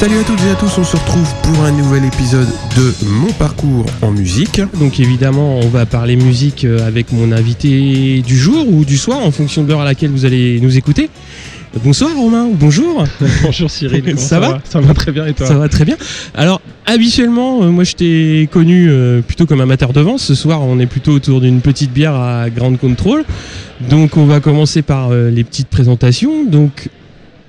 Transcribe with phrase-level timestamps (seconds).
[0.00, 3.30] Salut à toutes et à tous, on se retrouve pour un nouvel épisode de Mon
[3.32, 4.62] parcours en musique.
[4.78, 9.18] Donc évidemment, on va parler musique euh, avec mon invité du jour ou du soir
[9.18, 11.10] en fonction de l'heure à laquelle vous allez nous écouter.
[11.84, 13.04] Bonsoir Romain, ou bonjour.
[13.42, 15.98] Bonjour Cyril, comment Ça va Ça va très bien et toi Ça va très bien.
[16.34, 20.16] Alors habituellement, euh, moi je t'ai connu euh, plutôt comme amateur de vent.
[20.16, 23.22] Ce soir, on est plutôt autour d'une petite bière à Grand Control.
[23.90, 26.46] Donc on va commencer par les petites présentations.
[26.46, 26.88] Donc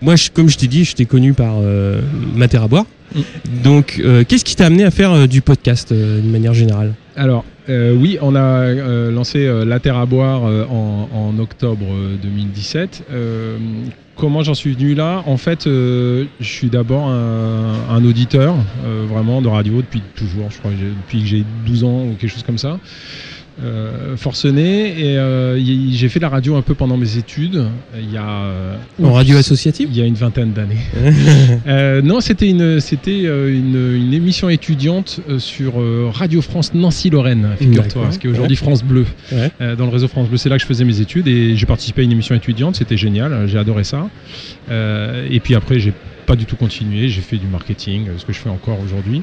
[0.02, 2.02] moi, je- comme je t'ai dit, je t'ai connu par euh,
[2.36, 2.86] Mater à boire.
[3.16, 3.20] Mm.
[3.64, 6.94] Donc euh, qu'est-ce qui t'a amené à faire euh, du podcast euh, d'une manière générale?
[7.16, 8.70] Alors, oui, on a
[9.12, 13.04] lancé La Terre à boire en, en octobre euh, 2017.
[13.12, 13.58] Euh,
[14.18, 15.24] comment j'en suis venu là?
[15.26, 18.56] En fait, je suis d'abord un, un auditeur
[19.08, 22.44] vraiment de radio depuis toujours, je crois, depuis que j'ai 12 ans ou quelque chose
[22.44, 22.78] comme ça.
[23.62, 25.60] Euh, forcené et euh,
[25.92, 27.66] j'ai fait de la radio un peu pendant mes études
[28.02, 29.90] il y a euh, En radio associative?
[29.92, 30.78] il y a une vingtaine d'années
[31.68, 36.74] Euh, non, c'était une, c'était euh, une, une émission étudiante euh, sur euh, Radio France
[36.74, 38.14] Nancy-Lorraine, figure-toi, D'accord.
[38.14, 39.52] ce qui est aujourd'hui France Bleu, Ouais.
[39.60, 40.38] euh, dans le réseau France Bleu.
[40.38, 42.98] C'est là que je faisais mes études et j'ai participé à une émission étudiante, c'était
[42.98, 44.10] génial, euh, j'ai adoré ça.
[44.72, 45.94] Euh, et puis après, j'ai
[46.26, 49.22] pas du tout continué, j'ai fait du marketing, euh, ce que je fais encore aujourd'hui.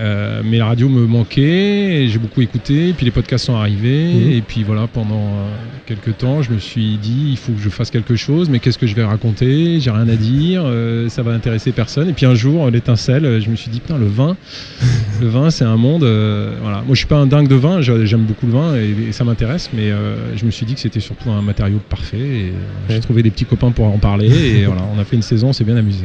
[0.00, 4.04] Euh, mais la radio me manquait, j'ai beaucoup écouté, et puis les podcasts sont arrivés,
[4.14, 4.30] Mhm.
[4.32, 5.48] et puis voilà, pendant euh,
[5.86, 8.78] quelques temps, je me suis dit, il faut que je fasse quelque chose, mais qu'est-ce
[8.78, 9.80] que je vais raconter?
[9.80, 12.08] J'ai rien à dire, euh, ça va intéresser personne.
[12.08, 14.36] Et puis un jour, l'étincelle, je me suis dit, putain, le vin,
[15.20, 16.02] le vin, c'est un monde.
[16.62, 16.78] voilà.
[16.86, 19.24] Moi, je suis pas un dingue de vin, j'aime beaucoup le vin et, et ça
[19.24, 19.90] m'intéresse, mais
[20.36, 22.16] je me suis dit que c'était surtout un matériau parfait.
[22.18, 22.52] Et
[22.88, 25.48] j'ai trouvé des petits copains pour en parler, et voilà, on a fait une saison,
[25.48, 26.04] on s'est bien amusé.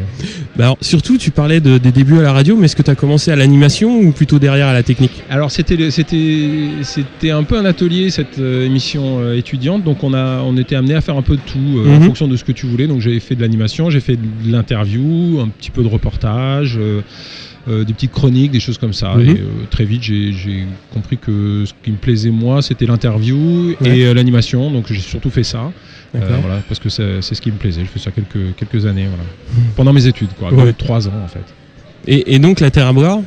[0.55, 2.89] Bah alors, surtout, tu parlais de- des débuts à la radio, mais est-ce que tu
[2.91, 7.43] as commencé à l'animation ou plutôt derrière à la technique Alors c'était c'était c'était un
[7.43, 9.83] peu un atelier cette euh, émission euh, étudiante.
[9.83, 12.05] Donc on a on était amené à faire un peu de tout euh, en Mhm.
[12.05, 12.87] fonction de ce que tu voulais.
[12.87, 17.01] Donc j'ai fait de l'animation j'ai fait de l'interview un petit peu de reportage euh,
[17.85, 19.15] des petites chroniques des choses comme ça.
[19.15, 19.21] Mhm.
[19.21, 23.97] et euh, très vite j'ai compris que ce qui me plaisait moi c'était l'interview Ouais.
[23.99, 24.69] et euh, l'animation.
[24.71, 25.71] Donc j'ai surtout fait ça.
[26.13, 27.81] Voilà parce que c'est ce qui me plaisait.
[27.81, 29.23] Je fais ça quelques quelques années voilà.
[29.75, 30.53] Pendant mes études quoi.
[30.53, 30.73] Ouais.
[30.73, 31.43] trois ans en fait.
[32.05, 33.21] Et, et donc, la Terre à boire,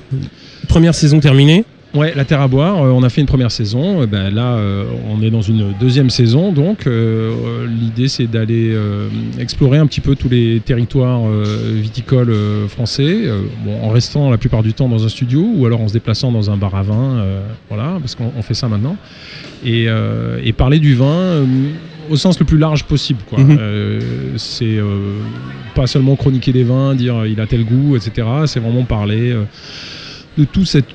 [0.66, 1.64] première saison terminée.
[1.94, 4.02] Ouais, la Terre à boire, euh, on a fait une première saison.
[4.02, 6.52] euh, ben là, euh, on est dans une deuxième saison.
[6.52, 8.76] Donc, l'idée, c'est d'aller
[9.38, 11.22] explorer un petit peu tous les territoires
[11.74, 12.34] viticoles
[12.68, 13.24] français,
[13.64, 16.32] bon, en restant la plupart du temps dans un studio ou alors en se déplaçant
[16.32, 17.24] dans un bar à vin.
[17.68, 18.96] voilà, parce qu'on on fait ça maintenant.
[19.64, 19.86] Et,
[20.44, 21.44] et parler du vin
[22.10, 23.20] au sens le plus large possible.
[23.28, 23.38] Quoi.
[23.40, 23.56] Mhm.
[23.58, 24.00] Euh,
[24.36, 25.20] c'est euh,
[25.74, 28.26] pas seulement chroniquer des vins, dire il a tel goût, etc.
[28.46, 29.44] C'est vraiment parler euh,
[30.38, 30.86] de tout cette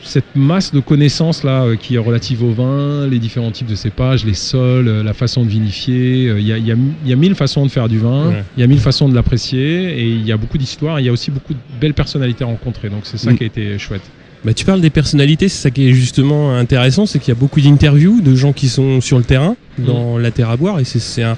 [0.00, 3.74] cette masse de connaissances là euh, qui est relative au vin, les différents types de
[3.74, 6.28] cépages, les sols, euh, la façon de vinifier.
[6.28, 8.44] euh, Il y, a, y a- y a mille façons de faire du vin, Ouais.
[8.56, 11.00] il y a mille façons de l'apprécier et il y a beaucoup d'histoires.
[11.00, 12.90] Il y a aussi beaucoup de belles personnalités rencontrées.
[12.90, 13.36] Donc c'est ça Mm.
[13.38, 14.02] qui a été chouette.
[14.44, 17.40] Bah, tu parles des personnalités, c'est ça qui est justement intéressant, c'est qu'il y a
[17.40, 20.84] beaucoup d'interviews de gens qui sont sur le terrain, dans la terre à boire, et
[20.84, 21.36] c'est- c'est un,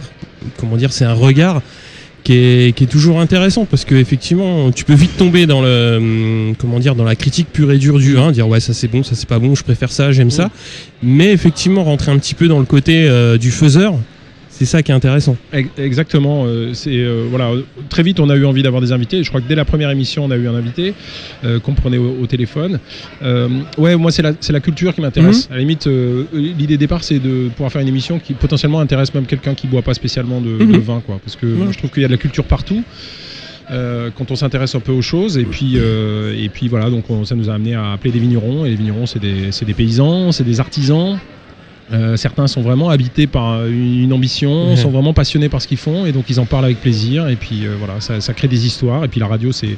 [0.58, 1.62] comment dire, c'est un regard
[2.22, 5.96] qui est, qui est toujours intéressant parce que effectivement, tu peux vite tomber dans le,
[5.96, 8.88] hum, comment dire, dans la critique pure et dure du vin, dire ouais ça c'est
[8.88, 10.50] bon, ça c'est pas bon, je préfère ça, j'aime ça,
[11.02, 13.94] mais effectivement rentrer un petit peu dans le côté euh, du faiseur,
[14.60, 15.36] c'est ça qui est intéressant.
[15.54, 16.44] Ex- Exactement.
[16.46, 17.50] euh, c'est euh, voilà.
[17.88, 19.22] Très vite, on a eu envie d'avoir des invités.
[19.24, 20.92] Je crois que dès la première émission, on a eu un invité
[21.44, 22.78] euh, qu'on prenait au, au téléphone.
[23.78, 25.48] Ouais, moi, c'est la, culture qui m'intéresse.
[25.50, 28.80] À la limite, euh, l'idée de départ, c'est de pouvoir faire une émission qui potentiellement
[28.80, 30.72] intéresse même quelqu'un qui boit pas spécialement de, Mhm.
[30.72, 31.18] de vin, quoi.
[31.24, 32.82] Parce que moi, je trouve qu'il y a de la culture partout.
[33.72, 37.08] euh, quand on s'intéresse un peu aux choses et puis euh, et puis voilà donc
[37.08, 39.64] on- ça nous a amené à appeler des vignerons et les vignerons c'est des, c'est
[39.64, 41.18] des paysans c'est des artisans
[41.92, 46.06] euh, certains sont vraiment habités par une, ambition, sont vraiment passionnés par ce qu'ils font
[46.06, 47.28] et donc ils en parlent avec plaisir.
[47.28, 49.04] Et puis euh, voilà, ça, ça crée des histoires.
[49.04, 49.76] Et puis la radio, c'est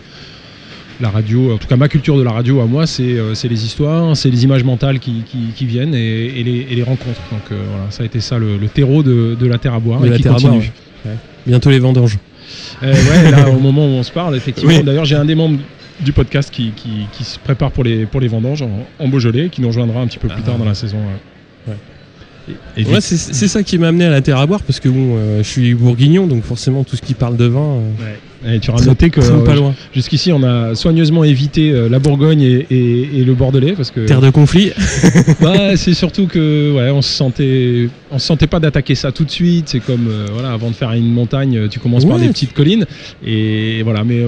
[1.00, 3.64] la radio, en tout cas ma culture de la radio à moi, c'est euh, les
[3.64, 7.20] histoires, c'est les images mentales qui, qui- qui viennent et, et les, et les rencontres.
[7.32, 9.80] Donc euh, voilà, ça a été ça le, le terreau de, de la terre à
[9.80, 10.72] boire De et la qui terre à boire, continue.
[11.46, 12.18] Bientôt les vendanges.
[12.82, 14.70] Euh, ouais, là au moment où on se parle, effectivement.
[14.72, 14.82] Oui.
[14.84, 15.58] D'ailleurs, j'ai un des membres
[16.00, 16.72] du podcast qui,
[17.24, 20.18] se prépare pour les, pour les vendanges en, en Beaujolais, qui nous rejoindra un petit
[20.18, 20.46] peu plus Ah.
[20.46, 20.98] tard dans la saison.
[20.98, 21.74] ouais.
[22.76, 23.16] Et, Ouais, c'est
[23.48, 25.74] ça qui m'a amené à la terre à boire parce que bon, euh, je suis
[25.74, 28.18] bourguignon donc forcément tout ce qui parle de vin, euh, Ouais.
[28.44, 32.66] Et tu auras noté que euh, jusqu'ici, on a soigneusement évité euh, la Bourgogne et,
[32.72, 34.72] et- et le Bordelais parce que Terre de conflit.
[35.40, 39.22] bah, c'est surtout que ouais, on se sentait, on se sentait pas d'attaquer ça tout
[39.24, 39.68] de suite.
[39.68, 42.84] C'est comme euh, voilà, avant de faire une montagne, tu commences par des petites collines
[43.24, 44.02] et voilà.
[44.02, 44.22] Mais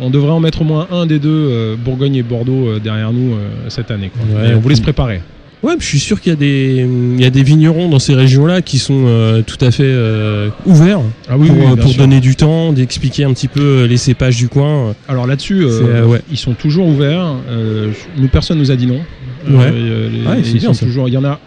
[0.00, 3.36] on devrait en mettre au moins un des deux, Bourgogne et Bordeaux, derrière nous
[3.68, 4.10] cette année.
[4.12, 4.40] quoi.
[4.42, 4.50] Ouais.
[4.50, 5.20] Et on voulait se préparer.
[5.62, 8.14] Ouais, je suis sûr qu'il y a des, il y a des vignerons dans ces
[8.14, 12.36] régions-là qui sont euh, tout à fait euh, ouverts Ah pour, euh, pour donner du
[12.36, 14.94] temps, d'expliquer un petit peu les cépages du coin.
[15.08, 16.20] Alors là-dessus, euh, ouais.
[16.30, 17.34] ils sont toujours ouverts.
[18.16, 19.00] Nous, personne nous a dit non.
[19.50, 19.70] Ouais.
[19.72, 21.08] Les- Ouais, c'est ils bien, sont toujours.
[21.08, 21.40] Il y en a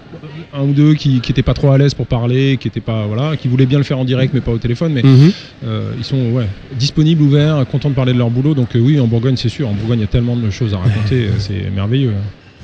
[0.54, 3.38] un ou deux qui n'étaient pas trop à l'aise pour parler, qui étaient pas voilà,
[3.38, 4.92] qui voulaient bien le faire en direct mais pas au téléphone.
[4.94, 5.32] Mais Mhm.
[5.66, 6.48] euh, ils sont ouais,
[6.78, 8.56] disponibles, ouverts, contents de parler de leur boulot.
[8.56, 9.70] Donc euh, oui, en Bourgogne, c'est sûr.
[9.70, 11.28] En Bourgogne, il y a tellement de choses à raconter.
[11.40, 12.12] c'est merveilleux.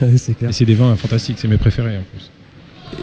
[0.01, 0.49] Ouais, c'est clair.
[0.49, 1.37] Et c'est des vins fantastiques.
[1.39, 2.29] C'est mes préférés en plus.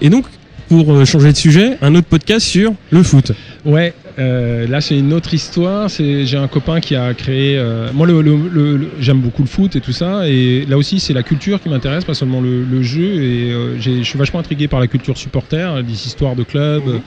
[0.00, 0.24] Et donc,
[0.68, 3.32] pour euh, changer de sujet, un autre podcast sur le foot.
[3.66, 5.90] Ouais, euh, là c'est une autre histoire.
[5.90, 7.58] C'est j'ai un copain qui a créé.
[7.58, 10.26] euh, moi, le, le- le- le- j'aime beaucoup le foot et tout ça.
[10.28, 13.22] Et là aussi, c'est la culture qui m'intéresse, pas seulement le, le jeu.
[13.22, 17.00] Et euh, j'ai- je suis vachement intrigué par la culture supporter, des histoires de clubs.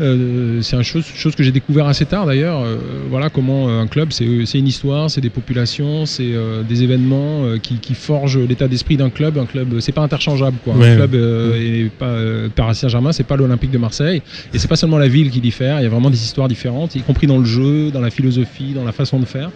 [0.00, 2.60] Euh, c'est une chose, chose que j'ai découvert assez tard d'ailleurs.
[2.60, 2.76] Euh,
[3.08, 6.82] voilà comment euh, un club, c'est c'est une histoire, c'est des populations, c'est euh, des
[6.82, 9.38] événements euh, qui, qui forgent l'état d'esprit d'un club.
[9.38, 10.74] Un club, c'est pas interchangeable quoi.
[10.74, 10.90] Ouais.
[10.90, 14.20] Un club euh, est pas euh, Paris Saint-Germain, c'est pas l'Olympique de Marseille.
[14.52, 15.80] Et c'est pas seulement la ville qui diffère.
[15.80, 18.72] Il y a vraiment des histoires différentes, y compris dans le jeu, dans la philosophie,
[18.74, 19.50] dans la façon de faire.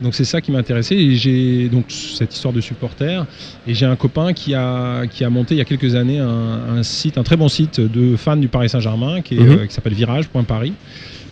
[0.00, 3.26] Donc c'est ça qui m'intéressait et j'ai donc cette histoire de supporter
[3.66, 6.26] et j'ai un copain qui a qui a monté il y a quelques années un,
[6.78, 9.50] un site un très bon site de fans du Paris Saint-Germain qui est, Mhm.
[9.58, 10.72] euh, qui s'appelle Virage.paris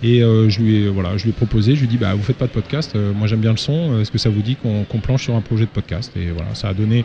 [0.03, 2.15] et euh, je lui ai voilà je lui ai proposé je lui ai dit bah
[2.15, 4.29] vous faites pas de podcast euh, moi j'aime bien le son euh, est-ce que ça
[4.31, 6.13] vous dit qu'on planche sur un projet de podcast?
[6.17, 7.05] Et voilà ça a donné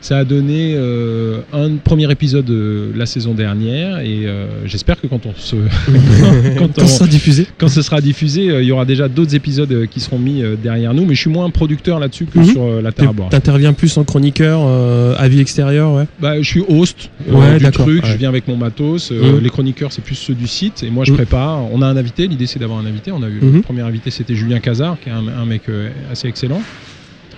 [0.00, 2.50] ça a donné euh, un premier épisode
[2.94, 4.26] la saison dernière et
[4.66, 5.56] j'espère que quand on se
[6.58, 7.46] quand Quand on- ça sera diffusé.
[7.58, 11.04] quand ce sera diffusé, il y aura déjà d'autres épisodes qui seront mis derrière nous,
[11.04, 12.44] mais je suis moins producteur là-dessus que Mhm.
[12.44, 13.28] sur la Terre à boire.
[13.30, 14.60] T'interviens plus en chroniqueur,
[15.18, 16.04] avis extérieur, ouais.
[16.20, 18.10] Bah, je suis host Ouais, du truc, ouais.
[18.10, 19.10] je viens avec mon matos.
[19.10, 19.38] Mhm.
[19.42, 21.16] Les chroniqueurs, c'est plus ceux du site, et moi je Mhm.
[21.16, 21.60] prépare.
[21.72, 23.12] On a un invité, l'idée c'est d'avoir un invité.
[23.12, 23.62] On a eu le Mhm.
[23.62, 26.62] premier invité, c'était Julien Cazard, qui est un, un mec euh, assez excellent,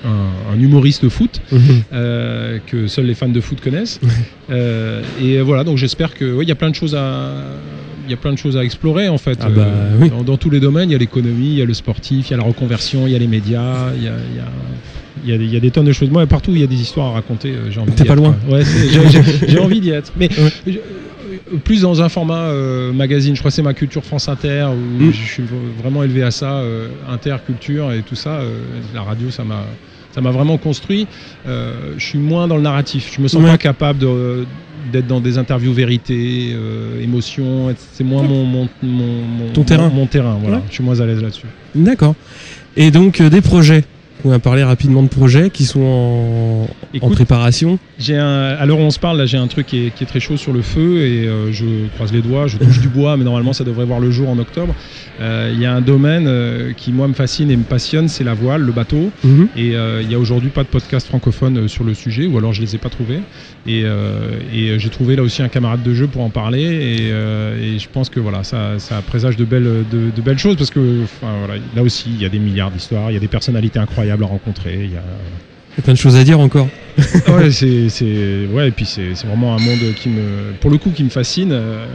[0.04, 1.40] un, un humoriste foot.
[1.92, 4.00] euh, que seuls les fans de foot connaissent.
[4.50, 7.32] Euh, et voilà, donc j'espère que ouais, il y a plein de choses à
[8.08, 9.38] il y a plein de choses à explorer en fait.
[9.42, 10.10] Ah bah, Euh, oui.
[10.10, 12.30] dans, dans tous les domaines, il y a l'économie, il y a le sportif, il
[12.30, 14.44] y a la reconversion, il y a les médias, il y a, il y a-
[15.24, 16.08] il y a des- il y a des tonnes de choses.
[16.10, 18.20] Moi, partout il y a des histoires à raconter, euh, j'ai envie T'es pas être,
[18.20, 18.36] loin.
[18.48, 18.62] Ouais,
[19.48, 20.12] j'ai- envie d'y être.
[20.16, 20.52] Mais Ouais.
[20.68, 20.80] je- euh,
[21.64, 25.02] plus dans un format euh, magazine, je crois que c'est ma culture France Inter, où
[25.04, 25.12] Mm.
[25.12, 25.44] je suis
[25.82, 28.40] vraiment élevé à ça, euh, Inter, culture et tout ça.
[28.40, 28.58] euh,
[28.94, 29.64] la radio, ça m'a
[30.14, 31.06] ça m'a vraiment construit.
[31.46, 33.12] Euh, je suis moins dans le narratif.
[33.14, 33.50] Je me sens Ouais.
[33.50, 34.46] pas capable de-
[34.90, 37.74] d'être dans des interviews vérité, euh, émotion.
[37.92, 39.90] C'est moins mon, mon, mon, mon- Ton terrain.
[39.94, 40.56] Mon terrain, voilà.
[40.56, 40.62] Ouais.
[40.70, 41.44] Je suis moins à l'aise là-dessus.
[41.74, 42.14] D'accord.
[42.78, 43.84] Et donc, euh, des projets.
[44.26, 46.66] On va parler rapidement de projets qui sont
[47.00, 47.78] en, préparation.
[47.96, 50.02] J'ai un, à l'heure où on se parle, là, j'ai un truc qui est, qui
[50.02, 51.64] est très chaud sur le feu et euh, je
[51.94, 54.36] croise les doigts, je touche du bois, mais normalement ça devrait voir le jour en
[54.40, 54.74] octobre.
[55.20, 58.24] Euh, Il y a un domaine euh, qui moi me fascine et me passionne, c'est
[58.24, 59.12] la voile, le bateau.
[59.22, 59.48] Mhm.
[59.56, 62.62] Et il y a aujourd'hui pas de podcast francophone sur le sujet, ou alors je
[62.62, 63.20] les ai pas trouvés.
[63.68, 63.84] Et,
[64.52, 66.62] et j'ai trouvé là aussi un camarade de jeu pour en parler.
[66.62, 70.56] Et, et je pense que voilà, ça, ça présage de belles, de, de belles choses
[70.56, 73.20] parce que enfin, voilà, là aussi il y a des milliards d'histoires, il y a
[73.20, 74.74] des personnalités incroyables à rencontrer.
[74.84, 75.02] Il y a,
[75.72, 76.68] Il y a plein de choses à dire encore.
[77.28, 80.78] ouais, c'est, c'est- ouais, et puis c'est, c'est vraiment un monde qui me, pour le
[80.78, 81.50] coup, qui me fascine.
[81.52, 81.86] euh,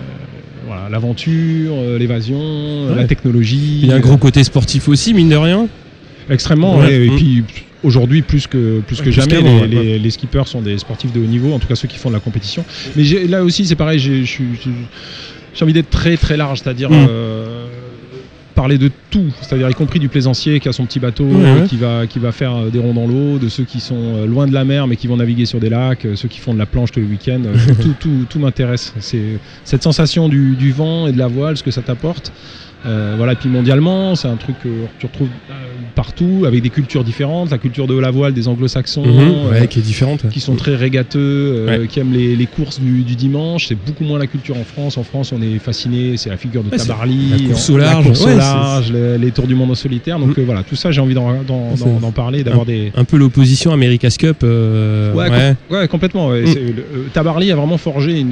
[0.68, 2.96] voilà, l'aventure, euh, l'évasion, euh, Ouais.
[3.02, 3.80] la technologie.
[3.82, 5.68] Il y a un gros côté sportif aussi, mine de rien.
[6.30, 6.78] extrêmement.
[6.78, 6.86] Ouais.
[6.86, 7.44] ouais, et puis
[7.84, 9.68] aujourd'hui, plus que plus que Plus jamais, les, ouais.
[9.68, 12.10] les- les skippers sont des sportifs de haut niveau, en tout cas ceux qui font
[12.10, 12.64] de la compétition.
[12.96, 14.00] Mais j'ai- là aussi, c'est pareil.
[14.00, 14.24] J'ai,
[15.62, 16.90] envie d'être très très large, c'est-à-dire.
[16.92, 17.08] Mm.
[17.10, 17.61] euh,
[18.62, 21.66] parler de tout, c'est-à-dire y compris du plaisancier qui a son petit bateau, Ouais, euh,
[21.66, 24.28] qui va qui va faire euh, des ronds dans l'eau, de ceux qui sont euh,
[24.28, 26.60] loin de la mer mais qui vont naviguer sur des lacs, ceux qui font de
[26.60, 27.42] la planche tous les week-ends,
[27.82, 28.94] tout, tout, tout m'intéresse.
[29.00, 32.32] C'est cette sensation du, du vent et de la voile, ce que ça t'apporte.
[32.86, 35.54] Euh, voilà, et puis mondialement, c'est un truc que tu retrouves euh,
[35.96, 39.20] partout, avec des cultures différentes, la culture de la voile des anglo-saxons, Mhm.
[39.20, 40.28] euh, Ouais, qui est différente.
[40.30, 41.88] qui sont très régateux, euh, Ouais.
[41.88, 43.68] qui aiment les, les courses du, du dimanche.
[43.68, 44.98] C'est beaucoup moins la culture en France.
[44.98, 47.98] En France, on est fasciné, c'est la figure de Ouais, Tabarly, la course au large.
[47.98, 50.18] la course au large, les, les tours du monde en solitaire.
[50.18, 50.42] Donc Mm.
[50.44, 51.32] voilà, tout ça, j'ai envie d'en,
[52.16, 52.92] parler, d'avoir des.
[52.96, 54.38] Un peu l'opposition America's Cup.
[54.44, 55.14] euh,
[55.70, 56.30] Ouais, complètement.
[56.30, 56.34] Mm.
[56.44, 58.32] Le- Tabarly a vraiment forgé une,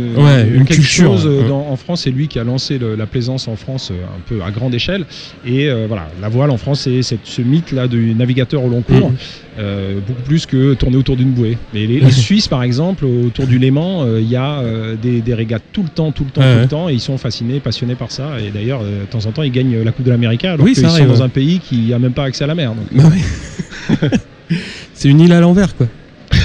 [0.55, 2.01] une quelque culture, chose dans- en France.
[2.03, 4.73] C'est lui qui a lancé le- la plaisance en France un peu peu à grande
[4.73, 5.05] échelle.
[5.45, 9.09] Et euh, voilà, la voile en France, c'est ce mythe-là du navigateur au long cours,
[9.11, 9.15] Mhm.
[9.59, 11.57] euh, beaucoup plus que tourner autour d'une bouée.
[11.73, 15.21] Mais les, les Suisses, par exemple, autour du Léman, euh, il y a euh, des,
[15.21, 17.59] des régates tout le temps, tout le temps, tout le temps, et ils sont fascinés,
[17.59, 18.39] passionnés par ça.
[18.39, 20.73] Et d'ailleurs, euh, de temps en temps, ils gagnent la Coupe de l'Amérique alors Oui,
[20.73, 22.73] qu'ils sont dans un pays qui a même pas accès à la mer.
[22.73, 22.85] donc.
[22.91, 23.99] Bah oui.
[24.93, 25.87] c'est une île à l'envers, quoi.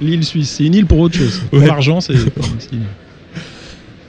[0.00, 1.42] L'île suisse, c'est une île pour autre chose.
[1.50, 1.66] Pour Ouais.
[1.66, 2.86] l'argent, c'est c'est une île.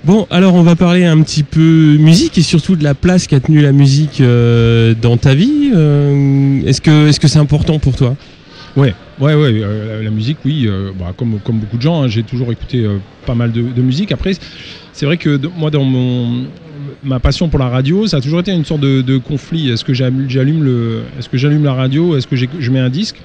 [0.05, 3.39] Bon, alors on va parler un petit peu musique et surtout de la place qu'a
[3.39, 5.71] tenue la musique euh, dans ta vie.
[5.73, 6.79] Euh, est-ce
[7.19, 8.15] que c'est important pour toi?
[8.77, 9.61] Ouais, ouais, ouais.
[9.63, 10.69] euh, la, musique, oui.
[10.99, 12.87] bah, comme, beaucoup de gens, hein, j'ai toujours écouté
[13.25, 14.11] pas mal de, musique.
[14.11, 14.33] Après,
[14.93, 16.43] c'est vrai que moi, dans mon
[17.03, 19.71] ma passion pour la radio, ça a toujours été une sorte de, conflit.
[19.71, 20.27] Est-ce que j'allume,
[21.17, 23.17] est-ce que j'allume la radio, est-ce que je mets un disque?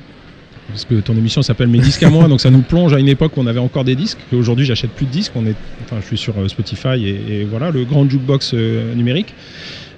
[0.70, 3.08] Parce que ton émission s'appelle Mes disques à moi, donc ça nous plonge à une
[3.08, 4.18] époque où on avait encore des disques.
[4.32, 5.32] Aujourd'hui, j'achète plus de disques.
[5.34, 8.94] On est, enfin, je suis sur euh, Spotify et, et voilà le grand jukebox euh,
[8.94, 9.34] numérique.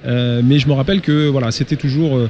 [0.07, 2.29] Euh, mais je me rappelle que voilà, c'était toujours euh,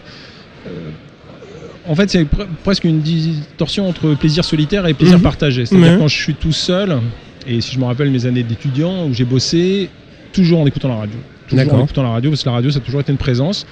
[1.88, 5.22] en fait, c'est pre- presque une distorsion entre plaisir solitaire et plaisir Mhm.
[5.24, 5.66] partagé.
[5.66, 5.98] C'est-à-dire Ouais.
[5.98, 6.98] quand je suis tout seul,
[7.46, 9.88] et si je me rappelle mes années d'étudiant où j'ai bossé,
[10.32, 11.18] toujours en écoutant la radio.
[11.48, 13.66] Toujours en écoutant la radio, parce que la radio, ça a toujours été une présence.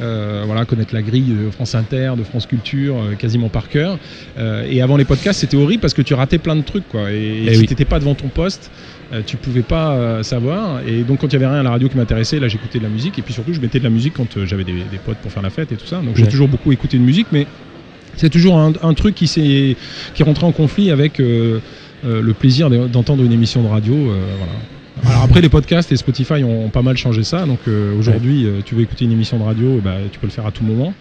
[0.00, 3.96] Euh, voilà, connaître la grille de France Inter, de France Culture, euh, quasiment par cœur.
[4.38, 7.12] Euh, et avant les podcasts, c'était horrible parce que tu ratais plein de trucs, quoi.
[7.12, 7.66] Et, Eh si oui.
[7.66, 8.70] t'étais pas devant ton poste,
[9.26, 10.80] tu pouvais pas savoir.
[10.86, 12.82] Et donc, quand il y avait rien à la radio qui m'intéressait, là, j'écoutais de
[12.82, 13.16] la musique.
[13.20, 15.42] Et puis surtout, je mettais de la musique quand j'avais des, des potes pour faire
[15.42, 16.00] la fête et tout ça.
[16.00, 17.46] Donc, j'ai toujours beaucoup écouté de musique, mais
[18.16, 19.76] c'est toujours un, un truc qui s'est
[20.14, 21.60] qui est rentré en conflit avec le
[22.36, 23.94] plaisir de- d'entendre une émission de radio.
[23.94, 24.52] voilà.
[25.06, 27.46] Alors après les podcasts et Spotify ont pas mal changé ça.
[27.46, 30.32] Donc euh, aujourd'hui, euh, tu veux écouter une émission de radio, ben, tu peux le
[30.32, 30.94] faire à tout moment.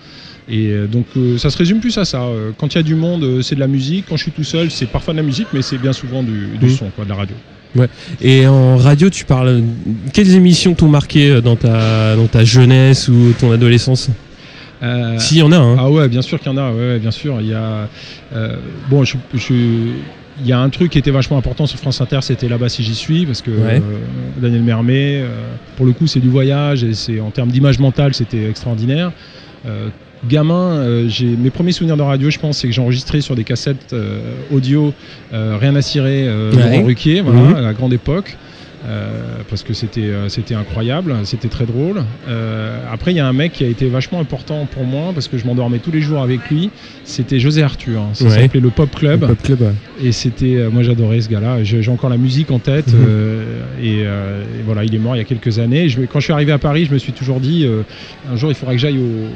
[0.50, 2.26] Et euh, donc euh, ça se résume plus à ça.
[2.58, 4.06] Quand il y a du monde, c'est de la musique.
[4.10, 6.58] Quand je suis tout seul, c'est parfois de la musique, mais c'est bien souvent du,
[6.60, 7.36] du son, quoi, de la radio.
[8.22, 9.64] Et en radio, tu parles
[10.14, 14.10] quelles émissions t'ont marqué dans ta dans ta jeunesse ou ton adolescence?
[14.84, 15.78] Euh, S'il y en a, hein.
[15.80, 17.40] Ah ouais, bien sûr qu'il y en a, ouais, ouais, bien sûr.
[17.40, 17.88] Il y a,
[18.36, 18.58] euh,
[18.90, 19.92] bon, je, je-
[20.42, 22.84] il y a un truc qui était vachement important sur France Inter, c'était là-bas si
[22.84, 23.82] j'y suis, parce que Ouais.
[23.82, 24.00] euh,
[24.42, 25.28] Daniel Mermet, euh,
[25.76, 29.12] pour le coup, c'est du voyage et c'est en termes d'image mentale, c'était extraordinaire.
[29.66, 29.90] Euh,
[30.28, 33.44] gamin, j'ai mes premiers souvenirs de radio, je pense, c'est que j'ai enregistré sur des
[33.44, 33.94] cassettes
[34.52, 34.94] audio,
[35.32, 36.64] rien à cirer, euh, Ouais.
[36.64, 37.56] Laurent Ruquier, voilà, Mhm.
[37.56, 38.38] à la grande époque.
[38.86, 42.04] Euh, parce que c'était euh, c'était incroyable, c'était très drôle.
[42.28, 45.28] Euh, après, il y a un mec qui a été vachement important pour moi parce
[45.28, 46.70] que je m'endormais tous les jours avec lui.
[47.06, 48.02] C'était José Arthur.
[48.14, 48.32] Ça Ouais.
[48.42, 49.22] s'appelait le Pop Club.
[49.22, 49.62] Le Pop Club.
[49.62, 49.74] ouais.
[50.04, 51.64] Et c'était, moi j'adorais ce gars-là.
[51.64, 52.92] J'ai encore la musique en tête.
[52.94, 53.08] Mhm.
[53.82, 54.06] et, et
[54.66, 55.88] voilà, il est mort il y a quelques années.
[55.90, 57.66] Je quand je suis arrivé à Paris, je me suis toujours dit,
[58.32, 59.28] un jour il faudra que j'aille au,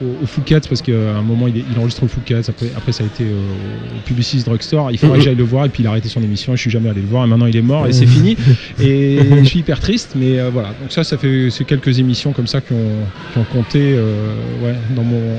[0.00, 0.26] au, au
[0.68, 2.48] parce qu'à un moment il, est- il enregistre au Fouquet's.
[2.48, 3.36] Après, après ça a été euh,
[3.96, 4.90] au Publicis Drugstore.
[4.92, 5.18] Il faudra Mhm.
[5.22, 5.64] que j'aille le voir.
[5.66, 6.52] Et puis il a arrêté son émission.
[6.52, 7.24] Et je suis jamais allé le voir.
[7.24, 8.36] Et maintenant il est mort et c'est fini.
[8.80, 10.12] Et je suis hyper triste.
[10.16, 10.68] Mais euh, voilà.
[10.80, 14.34] Donc ça, ça fait c'est quelques émissions comme ça qui ont, qui ont compté euh,
[14.62, 15.38] ouais, dans mon,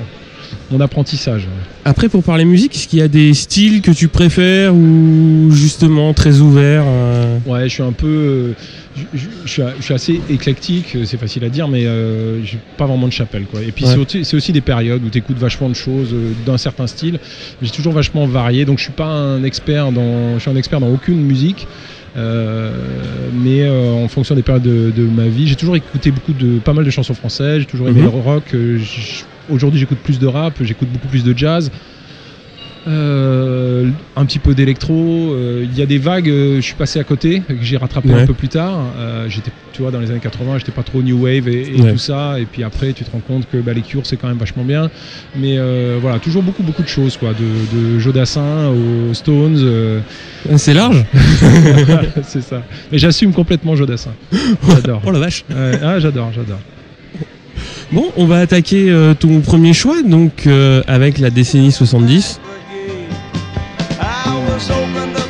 [0.71, 1.47] mon apprentissage.
[1.85, 6.13] Après, pour parler musique, est-ce qu'il y a des styles que tu préfères ou justement
[6.13, 8.07] très ouverts euh, Ouais, je suis un peu.
[8.07, 8.53] euh,
[8.95, 12.85] je, je- je suis, assez éclectique, euh, c'est facile à dire, mais euh, j'ai pas
[12.85, 13.43] vraiment de chapelle.
[13.45, 13.61] Quoi.
[13.61, 13.91] Et puis Ouais.
[13.91, 16.87] c'est aussi, c'est aussi des périodes où tu écoutes vachement de choses euh, d'un certain
[16.87, 17.19] style.
[17.61, 20.79] J'ai toujours vachement varié, donc je suis pas un expert dans, je suis un expert
[20.79, 21.67] dans aucune musique.
[22.15, 26.34] Euh, mais euh, en fonction des périodes de, de ma vie, j'ai toujours écouté beaucoup
[26.34, 27.60] de pas mal de chansons françaises.
[27.60, 28.05] J'ai toujours aimé Mhm.
[28.05, 28.53] le rock.
[28.53, 28.79] euh,
[29.48, 31.69] Aujourd'hui, j'écoute plus de rap, j'écoute beaucoup plus de jazz.
[32.87, 34.93] Euh, un petit peu d'électro.
[35.33, 38.09] euh, Il y a des vagues, euh, je suis passé à côté, que j'ai rattrapé
[38.09, 38.21] Ouais.
[38.21, 38.79] un peu plus tard.
[39.27, 41.91] J'étais, tu vois, dans les années 80, j'étais pas trop new wave et, et Ouais.
[41.93, 42.39] tout ça.
[42.39, 44.63] Et puis après, tu te rends compte que bah, les Cures, c'est quand même vachement
[44.63, 44.89] bien.
[45.35, 45.57] Mais
[45.99, 47.29] voilà, toujours beaucoup, beaucoup de choses, quoi.
[47.33, 50.01] De, de Jodassin aux Stones.
[50.57, 51.03] C'est large
[52.23, 52.61] c'est ça.
[52.91, 54.11] Mais j'assume complètement Jodassin.
[54.69, 55.01] J'adore.
[55.05, 56.59] Oh la vache Ouais, ah, j'adore, j'adore.
[57.91, 60.47] Bon, on va attaquer ton premier choix, donc
[60.87, 62.39] avec la décennie 70.
[64.55, 65.25] doors open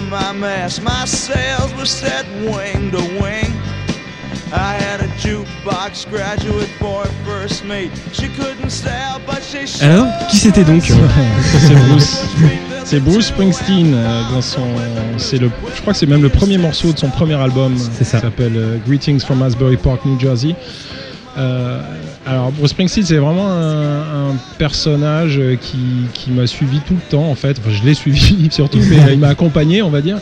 [0.00, 0.82] from my mast.
[0.82, 3.52] My sails were set wing to wing.
[4.52, 7.92] I had a jukebox graduate for a first mate.
[8.12, 10.82] She couldn't sail, but she Alors, qui c'était donc
[11.42, 12.24] C'est Bruce.
[12.84, 14.66] C'est Bruce Springsteen euh, dans son.
[15.18, 15.50] C'est le.
[15.74, 17.76] Je crois que c'est même le premier morceau de son premier album.
[17.76, 18.18] C'est ça.
[18.18, 20.56] Qui s'appelle euh, Greetings from Asbury Park, New Jersey.
[21.38, 21.80] Euh,
[22.30, 25.78] alors Bruce Springsteen, c'est vraiment un, un personnage euh, qui,
[26.14, 27.58] qui m'a suivi tout le temps en fait.
[27.58, 30.18] Enfin, je l'ai suivi surtout, mais il m'a accompagné, on va dire.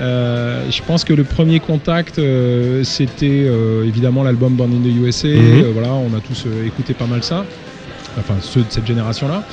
[0.00, 4.94] Euh, je pense que le premier contact, euh, c'était euh, évidemment l'album Born in the
[5.06, 5.28] USA.
[5.28, 5.64] Mhm.
[5.74, 7.44] Voilà, on a tous écouté pas mal ça.
[8.18, 9.44] Enfin, ceux de cette génération-là.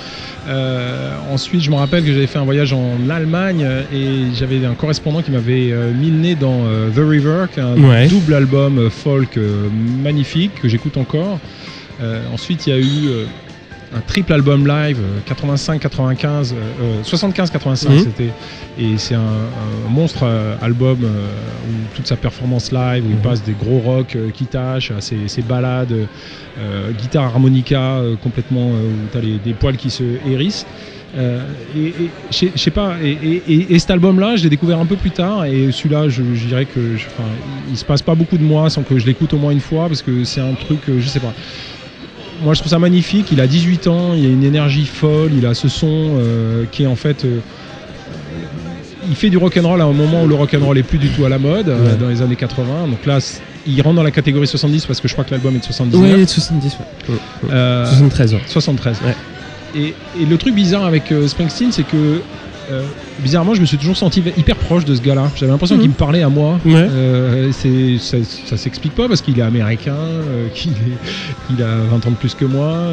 [1.32, 5.22] Ensuite, je me rappelle que j'avais fait un voyage en Allemagne et j'avais un correspondant
[5.22, 6.64] qui m'avait mis le nez dans
[6.96, 8.08] The River, qui est un Ouais.
[8.08, 9.38] double album folk
[10.02, 11.40] magnifique que j'écoute encore.
[12.00, 13.25] Euh, ensuite, il y a eu euh,
[13.92, 16.54] un triple album live, 85-95,
[17.04, 18.00] 75-85 Mhm.
[18.04, 18.36] c'était.
[18.77, 19.22] Et c'est un,
[19.86, 21.30] un monstre euh, album euh,
[21.66, 23.22] où toute sa performance live, où il Mhm.
[23.22, 25.94] passe des gros rock euh, qui tâchent à ses, ses balades,
[26.58, 30.66] euh, guitare harmonica euh, complètement, euh, où t'as les, des poils qui se hérissent.
[31.16, 34.44] Euh, et et je sais- je sais pas, et, et- et- et cet album-là, je
[34.44, 37.08] l'ai découvert un peu plus tard, et celui-là, je, je dirais que, je-
[37.72, 39.88] il, se passe pas beaucoup de mois sans que je l'écoute au moins une fois,
[39.88, 41.34] parce que c'est un truc, euh, je sais pas.
[42.44, 43.27] Moi, je trouve ça magnifique.
[43.32, 45.88] Il a 18 ans, il a une énergie folle, il a ce son
[46.20, 47.25] euh, qui est en fait.
[47.25, 47.39] euh,
[49.10, 51.29] il fait du rock'n'roll à un moment où le rock'n'roll est plus du tout à
[51.29, 51.98] la mode, euh, Ouais.
[51.98, 52.88] dans les années 80.
[52.89, 53.20] Donc là,
[53.65, 56.17] il rentre dans la catégorie 70 parce que je crois que l'album est de 79.
[56.17, 56.77] Ouais, 70,
[57.10, 57.15] ouais.
[57.51, 58.41] Euh, 73, ouais.
[58.48, 58.98] 73.
[59.06, 59.15] Ouais.
[59.75, 62.22] Et, et le truc bizarre avec euh, Springsteen, c'est que
[62.72, 62.84] euh,
[63.20, 65.32] bizarrement, je me suis toujours senti hyper proche de ce gars-là.
[65.36, 65.82] J'avais l'impression Mhm.
[65.82, 66.60] qu'il me parlait à moi.
[66.66, 66.74] Ouais.
[66.76, 70.72] Euh, c'est, ça, ça s'explique pas parce qu'il est américain, euh, qu'il
[71.50, 72.92] il a 20 ans de plus que moi.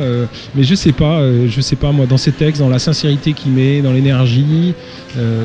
[0.55, 3.53] mais je sais pas, je sais pas moi, dans ses textes, dans la sincérité qu'il
[3.53, 4.75] met, dans l'énergie,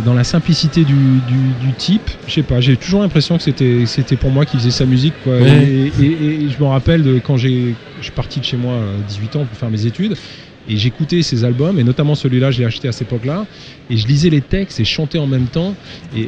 [0.06, 3.86] dans la simplicité du, du, du type, je sais pas, j'ai toujours l'impression que c'était,
[3.86, 5.14] c'était pour moi qui faisait sa musique.
[5.24, 5.38] Quoi.
[5.38, 5.92] Ouais.
[6.00, 8.74] Et, et- et je me rappelle de quand j'ai, je suis parti de chez moi
[8.76, 10.16] à 18 ans pour faire mes études.
[10.70, 13.46] Et j'écoutais ses albums, et notamment celui-là, je l'ai acheté à cette époque-là,
[13.90, 15.74] et je lisais les textes et chantais en même temps.
[16.16, 16.28] Et, et-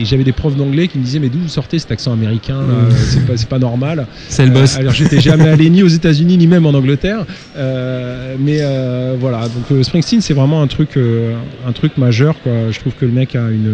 [0.00, 2.60] et j'avais des profs d'anglais qui me disaient Mais d'où vous sortez cet accent américain
[2.62, 2.90] Mm.
[2.96, 4.06] C'est pas, pas normal.
[4.28, 4.76] C'est le boss.
[4.76, 7.24] Euh, alors j'étais jamais allé ni aux États-Unis ni même en Angleterre,
[7.56, 9.42] Euh, mais euh, voilà.
[9.48, 11.34] Donc euh, Springsteen c'est vraiment un truc, euh,
[11.66, 12.52] un truc majeur quoi.
[12.70, 13.70] Je trouve que le mec a une,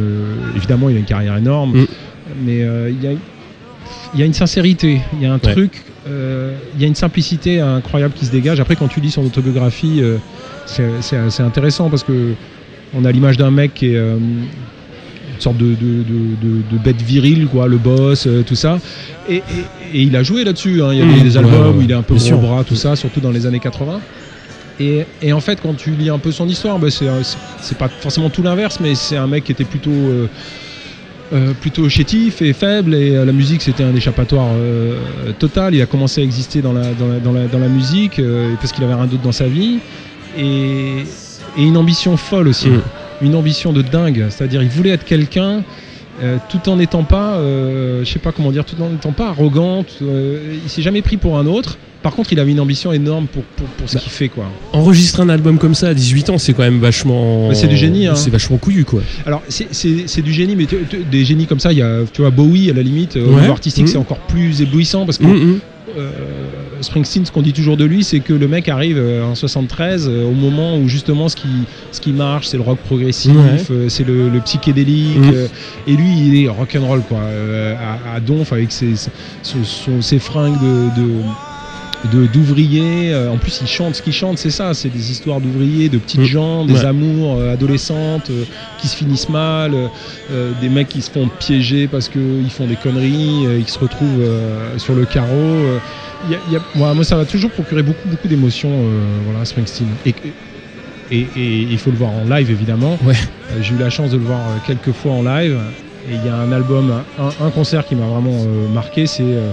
[0.57, 1.87] évidemment il a une carrière énorme, Mm.
[2.45, 3.13] mais euh, il y a,
[4.15, 5.53] il y a une sincérité, il y a un Ouais.
[5.53, 8.61] truc, euh, il y a une simplicité incroyable qui se dégage.
[8.61, 10.19] Après quand tu lis son autobiographie, euh,
[10.67, 12.35] c'est intéressant parce que
[12.95, 16.79] on a l'image d'un mec qui est euh, une sorte de, de, de- de- de
[16.79, 18.79] bête virile, quoi, le boss, euh, tout ça.
[19.29, 19.41] Et, et-
[19.95, 20.83] et il a joué là-dessus.
[20.83, 20.91] hein.
[20.93, 22.37] Il y a Mmh, des, des albums ouais, ouais, où il est un peu gros
[22.39, 24.01] bras, tout ça, surtout dans les années 80.
[24.81, 28.31] Et, et en fait, quand tu lis un peu son histoire, bah, c'est pas forcément
[28.31, 29.91] tout l'inverse, mais c'est un mec qui était plutôt.
[29.91, 30.29] euh,
[31.33, 34.99] euh, plutôt chétif et faible et euh, la musique c'était un échappatoire euh,
[35.39, 35.75] total.
[35.75, 38.21] Il a commencé à exister dans la, dans la, dans la, dans la musique
[38.61, 39.79] parce qu'il avait rien d'autre dans sa vie.
[40.37, 41.05] Et,
[41.57, 42.69] et une ambition folle aussi.
[42.69, 42.83] Mm.
[43.23, 44.27] une ambition de dingue.
[44.29, 45.63] C'est à dire il voulait être quelqu'un
[46.51, 50.69] tout en n'étant pas je sais pas comment dire tout en n'étant pas arrogant il
[50.69, 53.67] s'est jamais pris pour un autre par contre il avait une ambition énorme pour, pour,
[53.67, 54.01] pour ce Bah.
[54.01, 57.53] qu'il fait quoi Enregistrer un album comme ça à 18 ans, c'est quand même vachement.
[57.55, 58.15] C'est du génie, hein.
[58.15, 59.03] C'est vachement couillu, quoi.
[59.27, 60.67] Alors, c'est- du génie, mais
[61.11, 63.41] des génies comme ça, il y a, tu vois, Bowie, à la limite, au Ouais.
[63.41, 65.61] niveau artistique, c'est encore plus éblouissant parce que Mm, mm.
[65.99, 66.11] euh,
[66.81, 70.09] Springsteen, ce qu'on dit toujours de lui, c'est que le mec arrive euh, en 73,
[70.09, 71.49] euh, au moment où justement ce qui,
[71.93, 73.63] ce qui marche, c'est le rock progressif, Ouais.
[73.71, 75.47] euh, c'est le, le psychédélique, euh,
[75.87, 78.95] et lui, il est rock'n'roll, quoi, euh, à, à donf avec ses,
[80.01, 81.03] ses, fringues de-
[82.05, 85.89] d'ouvriers, euh, en plus il chante, ce qu'il chante c'est ça, c'est des histoires d'ouvriers,
[85.89, 86.25] de petites Mm.
[86.25, 86.85] gens, des Ouais.
[86.85, 88.45] amours euh, adolescentes euh,
[88.77, 89.89] qui se finissent mal, euh,
[90.31, 93.79] euh, des mecs qui se font piéger parce qu'ils font des conneries, euh, ils se
[93.79, 95.67] retrouvent euh, sur le carreau.
[95.67, 95.81] euh.
[96.25, 98.71] Il y a- il y a- moi, moi, ça m'a toujours procuré beaucoup, beaucoup d'émotions,
[98.85, 99.89] euh, voilà, Springsteen.
[100.05, 100.15] Et,
[101.11, 102.99] et, il faut le voir en live, évidemment.
[103.05, 103.15] Ouais.
[103.51, 105.59] Euh, J'ai eu la chance de le voir euh, quelques fois en live.
[106.09, 109.23] Et il y a un album, un, un concert qui m'a vraiment euh, marqué, c'est
[109.23, 109.53] euh,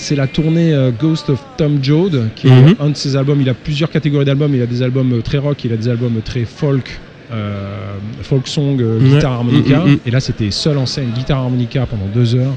[0.00, 2.74] c'est la tournée euh, Ghost of Tom Joad, qui est Mhm.
[2.78, 3.40] un de ses albums.
[3.42, 4.54] Il a plusieurs catégories d'albums.
[4.54, 6.98] Il a des albums euh, très rock, il a des albums très folk,
[7.32, 9.80] euh, folk song, euh, guitare harmonica.
[9.80, 9.98] Mhm, mhm.
[10.06, 12.54] Et là, c'était seul en scène, guitare harmonica pendant deux heures.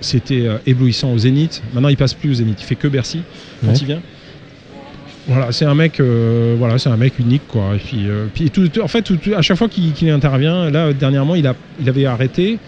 [0.00, 1.62] C'était euh, éblouissant au Zénith.
[1.72, 2.60] Maintenant, il passe plus au Zénith.
[2.60, 3.22] Il fait que Bercy
[3.62, 3.74] quand Ouais.
[3.80, 4.00] il vient.
[5.28, 6.00] Voilà, c'est un mec,
[6.58, 7.72] voilà, c'est un mec unique, quoi.
[7.74, 11.34] Et puis, puis tout, tout- en fait, tout- à chaque fois qu'il intervient, là, dernièrement,
[11.34, 12.58] il a, il avait arrêté,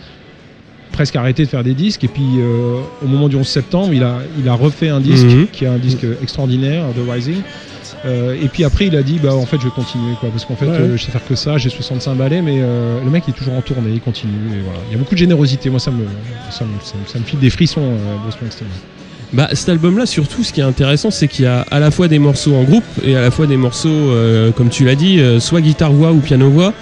[0.99, 2.03] presque arrêté de faire des disques.
[2.03, 5.27] Et puis, euh, au moment du 11 septembre, il a, il a refait un disque,
[5.27, 5.47] Mhm.
[5.53, 7.37] qui est un disque extraordinaire, The Rising.
[8.05, 10.45] Euh, et puis après, il a dit, bah, en fait, je vais continuer, quoi, parce
[10.45, 10.73] qu'en fait, Ouais.
[10.73, 11.57] euh, je sais faire que ça.
[11.57, 14.33] J'ai 65 ballets, mais le mec il est toujours en tournée, il continue.
[14.57, 15.71] Et voilà, il y a beaucoup de générosité.
[15.71, 16.05] Moi, ça me,
[16.51, 18.67] ça me, ça me, ça me file des frissons, Bruce Springsteen.
[19.33, 22.09] Bah, cet album-là, surtout, ce qui est intéressant, c'est qu'il y a à la fois
[22.09, 25.21] des morceaux en groupe et à la fois des morceaux, euh, comme tu l'as dit,
[25.21, 26.73] euh, soit guitare-voix ou piano-voix.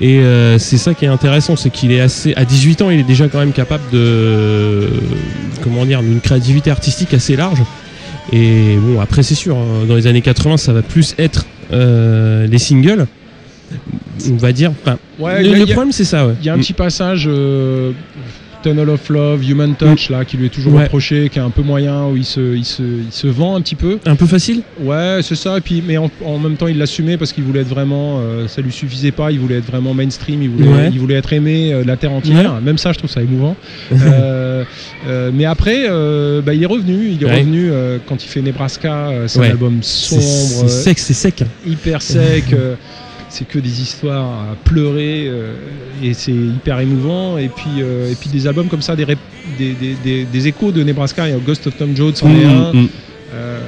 [0.00, 2.32] Et euh, c'est ça qui est intéressant, c'est qu'il est assez.
[2.34, 4.88] À 18 ans, il est déjà quand même capable de.
[5.62, 7.60] Comment dire D'une créativité artistique assez large.
[8.32, 12.46] Et bon, après, c'est sûr, hein, dans les années 80, ça va plus être euh,
[12.46, 13.06] les singles.
[14.30, 14.72] On va dire.
[14.82, 16.34] Enfin, Ouais, le, a- problème, c'est ça, ouais.
[16.40, 17.92] Il y a un petit passage, euh,
[18.62, 20.84] Tunnel of Love, Human Touch, là, qui lui est toujours Ouais.
[20.84, 23.60] reproché, qui est un peu moyen, où il se, il se, il se vend un
[23.60, 23.98] petit peu.
[24.06, 25.58] Un peu facile Ouais, c'est ça.
[25.58, 28.20] Et puis, mais en, en même temps, il l'assumait parce qu'il voulait être vraiment.
[28.20, 29.30] euh, ça lui suffisait pas.
[29.32, 30.42] Il voulait être vraiment mainstream.
[30.42, 30.90] Il voulait, Ouais.
[30.92, 32.60] il voulait être aimé euh, de la terre entière.
[32.60, 33.56] Même ça, je trouve ça émouvant.
[34.10, 34.64] Euh,
[35.08, 35.88] euh, mais après,
[36.42, 37.10] bah, il est revenu.
[37.12, 37.70] Il est revenu
[38.06, 39.10] quand il fait Nebraska.
[39.26, 41.44] c'est un album sombre, c'est sec, c'est sec.
[41.66, 42.44] hyper sec.
[43.30, 45.54] c'est que des histoires à pleurer euh,
[46.02, 47.38] et c'est hyper émouvant.
[47.38, 49.06] Et puis, euh, et puis des albums comme ça, des,
[49.56, 51.28] des, des, échos de Nebraska.
[51.28, 52.72] Il y a Ghost of Tom Jones, en est un.
[52.72, 52.88] Mm, mm.
[53.32, 53.58] Euh,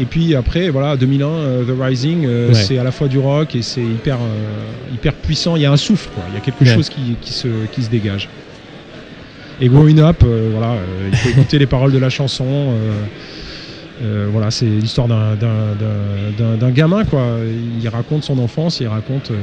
[0.00, 2.54] et puis après, voilà, 2001, euh, The Rising, Ouais.
[2.54, 4.18] c'est à la fois du rock et c'est hyper,
[4.92, 5.56] hyper puissant.
[5.56, 6.24] Il y a un souffle, quoi.
[6.30, 6.74] Il y a quelque Ouais.
[6.74, 8.28] chose qui, qui se, qui se dégage.
[9.60, 10.78] Et Growing Up, voilà,
[11.12, 12.72] il faut écouter les paroles de la chanson.
[14.02, 17.36] Euh, voilà, c'est l'histoire d'un- d'un- d'un d'un- d'un gamin, quoi.
[17.80, 19.34] Il raconte son enfance, il raconte euh,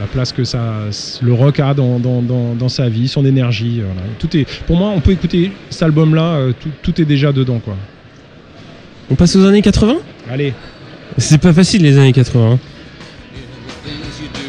[0.00, 0.74] la place que ça,
[1.22, 3.80] le rock a dans, dans, dans, dans sa vie, son énergie.
[3.84, 4.00] voilà.
[4.18, 7.60] Tout est, pour moi, on peut écouter cet album-là, euh, tout, tout est déjà dedans,
[7.60, 7.76] quoi.
[9.10, 9.96] On passe aux années 80
[10.30, 10.54] Allez.
[11.18, 12.52] C'est pas facile les années 80.
[12.52, 12.58] hein.
[13.84, 14.40] things you do.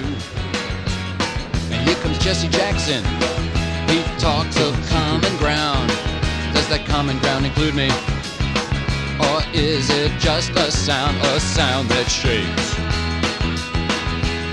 [9.53, 12.71] Is it just a sound, a sound that shakes?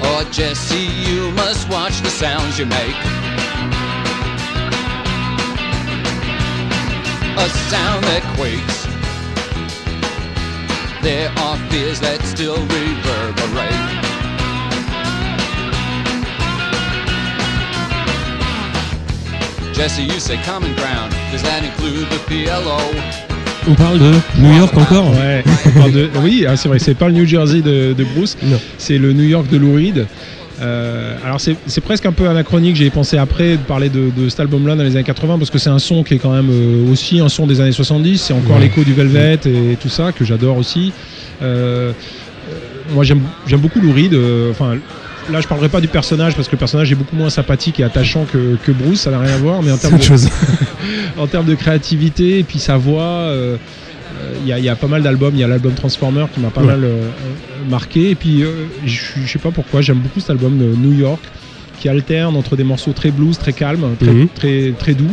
[0.03, 2.97] Or Jesse, you must watch the sounds you make.
[7.37, 8.87] A sound that quakes.
[11.03, 13.99] There are fears that still reverberate.
[19.75, 21.13] Jesse, you say common ground.
[21.31, 23.38] Does that include the PLO?
[23.67, 25.43] On parle de New York encore Ouais.
[25.67, 28.37] On parle de- oui, ah, c'est vrai, c'est pas le New Jersey de, de Bruce,
[28.79, 30.07] c'est le New York de Lou Reed.
[30.61, 34.41] Euh, alors c'est presque un peu anachronique, j'ai pensé après de parler de, de cet
[34.41, 36.91] album-là dans les années 80 parce que c'est un son qui est quand même euh,
[36.91, 38.63] aussi un son des années 70, c'est encore Ouais.
[38.63, 40.93] l'écho du Velvet et tout ça que j'adore aussi.
[41.43, 41.93] Euh,
[42.93, 44.17] moi j'aime j'aime beaucoup Lou Reed,
[44.51, 44.77] enfin
[45.31, 47.85] là je parlerai pas du personnage parce que le personnage est beaucoup moins sympathique et
[47.85, 50.29] attachant que, que Bruce, ça n'a rien à voir, mais en termes de, chose.
[51.19, 53.57] en termes de créativité et puis sa voix euh,
[54.21, 56.27] euh, il y, a- il y a pas mal d'albums il y a l'album Transformer
[56.33, 56.67] qui m'a pas Ouais.
[56.69, 57.09] mal euh,
[57.69, 61.21] marqué et puis euh, je sais pas pourquoi j'aime beaucoup cet album de New York
[61.81, 64.29] qui alterne entre des morceaux très blues très calmes très, Mhm.
[64.35, 65.11] très, très doux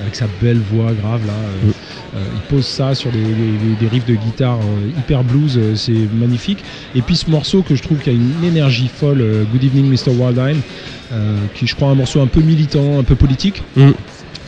[0.00, 1.72] avec sa belle voix grave là euh,
[2.14, 6.08] euh, il pose ça sur des, des- des riffs de guitare euh, hyper blues c'est
[6.12, 9.88] magnifique et puis ce morceau que je trouve qui a une énergie folle Good Evening
[9.88, 10.10] Mr.
[10.10, 10.62] Wildine
[11.12, 13.94] euh, qui je crois un morceau un peu militant un peu politique Mhm.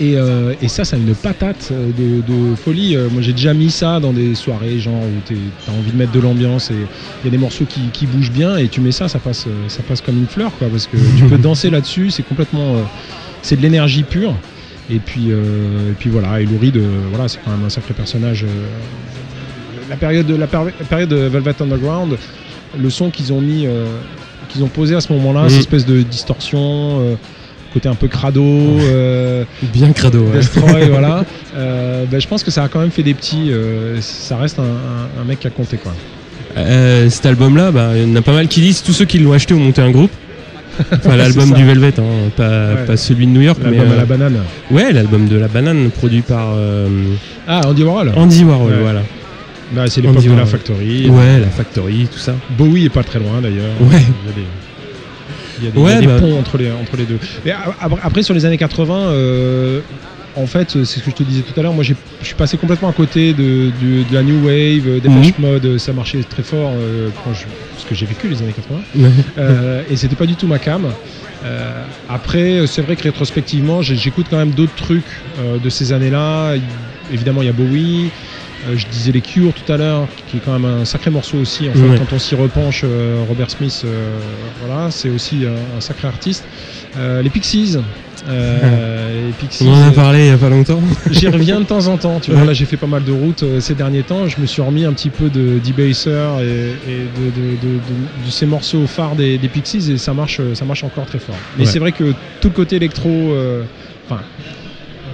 [0.00, 2.96] et, euh, et ça, ça a une patate de, de folie.
[2.96, 5.36] Euh, Moi, j'ai déjà mis ça dans des soirées, genre où tu
[5.68, 6.74] as envie de mettre de l'ambiance et
[7.20, 9.46] il y a des morceaux qui, qui bougent bien et tu mets ça, ça passe,
[9.68, 12.10] ça passe comme une fleur, quoi, parce que tu peux danser là-dessus.
[12.10, 12.82] C'est complètement, euh,
[13.42, 14.34] c'est de l'énergie pure.
[14.92, 16.40] Et puis, euh, et puis voilà.
[16.40, 18.44] Et Lou Reed, euh, voilà, c'est quand même un sacré personnage.
[18.44, 18.48] euh.
[19.88, 22.16] la période de la, période de Velvet Underground,
[22.80, 23.66] le son qu'ils ont mis,
[24.48, 27.16] qu'ils ont posé à ce moment-là, cette espèce de distorsion.
[27.74, 30.32] côté un peu crado, euh, Bien crado, ouais.
[30.38, 31.24] Destroy, voilà.
[31.56, 33.50] Euh, ben, je pense que ça a quand même fait des petits.
[33.50, 35.92] euh, ça reste un, un- un mec qui a compté quoi.
[37.08, 39.32] Cet album-là, bah, il y en a pas mal qui disent tous ceux qui l'ont
[39.32, 40.10] acheté ont monté un groupe.
[40.92, 42.84] Enfin, l'album du Velvet, hein, pas, Ouais.
[42.86, 44.36] pas celui de New York, mais L'album à euh, la banane.
[44.70, 46.88] ouais, l'album de la banane produit par euh,
[47.46, 48.12] Ah, Andy Warhol.
[48.16, 49.02] Andy Warhol, voilà.
[49.72, 50.46] Bah, c'est l'époque de la.
[50.46, 51.08] Factory.
[51.08, 52.34] Ouais, la Factory, tout ça.
[52.58, 53.70] Bowie est pas très loin d'ailleurs.
[53.80, 54.02] Ouais.
[55.60, 56.18] Il y a des, y a bah.
[56.20, 57.18] ponts entre les, entre les deux.
[57.44, 59.80] Mais après, après, sur les années 80, euh,
[60.36, 61.74] en fait, c'est ce que je te disais tout à l'heure.
[61.74, 63.70] Moi, je suis passé complètement à côté de,
[64.10, 65.78] la New Wave, euh, Depeche Mode.
[65.78, 68.80] Ça marchait très fort euh, quand je, parce que j'ai vécu les années 80.
[69.38, 70.86] Euh, et c'était pas du tout ma cam.
[71.44, 75.04] Euh, après, c'est vrai que rétrospectivement, j'écoute quand même d'autres trucs
[75.38, 76.54] euh, de ces années-là.
[77.12, 78.10] Évidemment, il y a Bowie.
[78.68, 81.38] Euh, je disais les Cure tout à l'heure, qui est quand même un sacré morceau
[81.38, 81.68] aussi.
[81.68, 81.98] En fait, Ouais.
[81.98, 84.18] quand on s'y repenche, euh, Robert Smith, euh,
[84.64, 86.44] voilà, c'est aussi un, un sacré artiste.
[86.96, 87.76] Euh, les Pixies.
[88.28, 89.30] Euh,
[89.62, 90.80] On en a parlé il y a pas longtemps.
[91.10, 92.20] J'y reviens de temps en temps.
[92.20, 92.46] Tu vois, Ouais.
[92.46, 94.28] là, j'ai fait pas mal de routes euh, ces derniers temps.
[94.28, 98.26] Je me suis remis un petit peu de Debaser et, et de, de- de- de-
[98.26, 101.34] de ces morceaux phares des, des Pixies et ça marche, ça marche encore très fort.
[101.58, 101.70] Mais Ouais.
[101.70, 103.62] c'est vrai que tout le côté électro, euh,
[104.08, 104.22] enfin,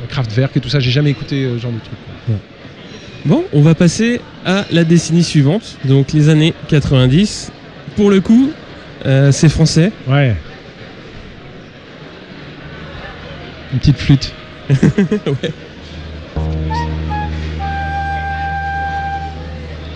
[0.09, 2.39] Kraftwerk et tout ça, j'ai jamais écouté ce genre de truc.
[3.25, 7.51] Bon, on va passer à la décennie suivante, donc les années 90.
[7.97, 8.51] Pour le coup,
[9.07, 9.91] euh, c'est français.
[10.07, 10.37] Ouais.
[13.73, 14.35] Une petite flûte.
[14.71, 15.53] Ouais.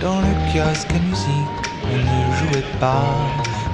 [0.01, 3.05] Dans le kiosque à musique, on ne jouait pas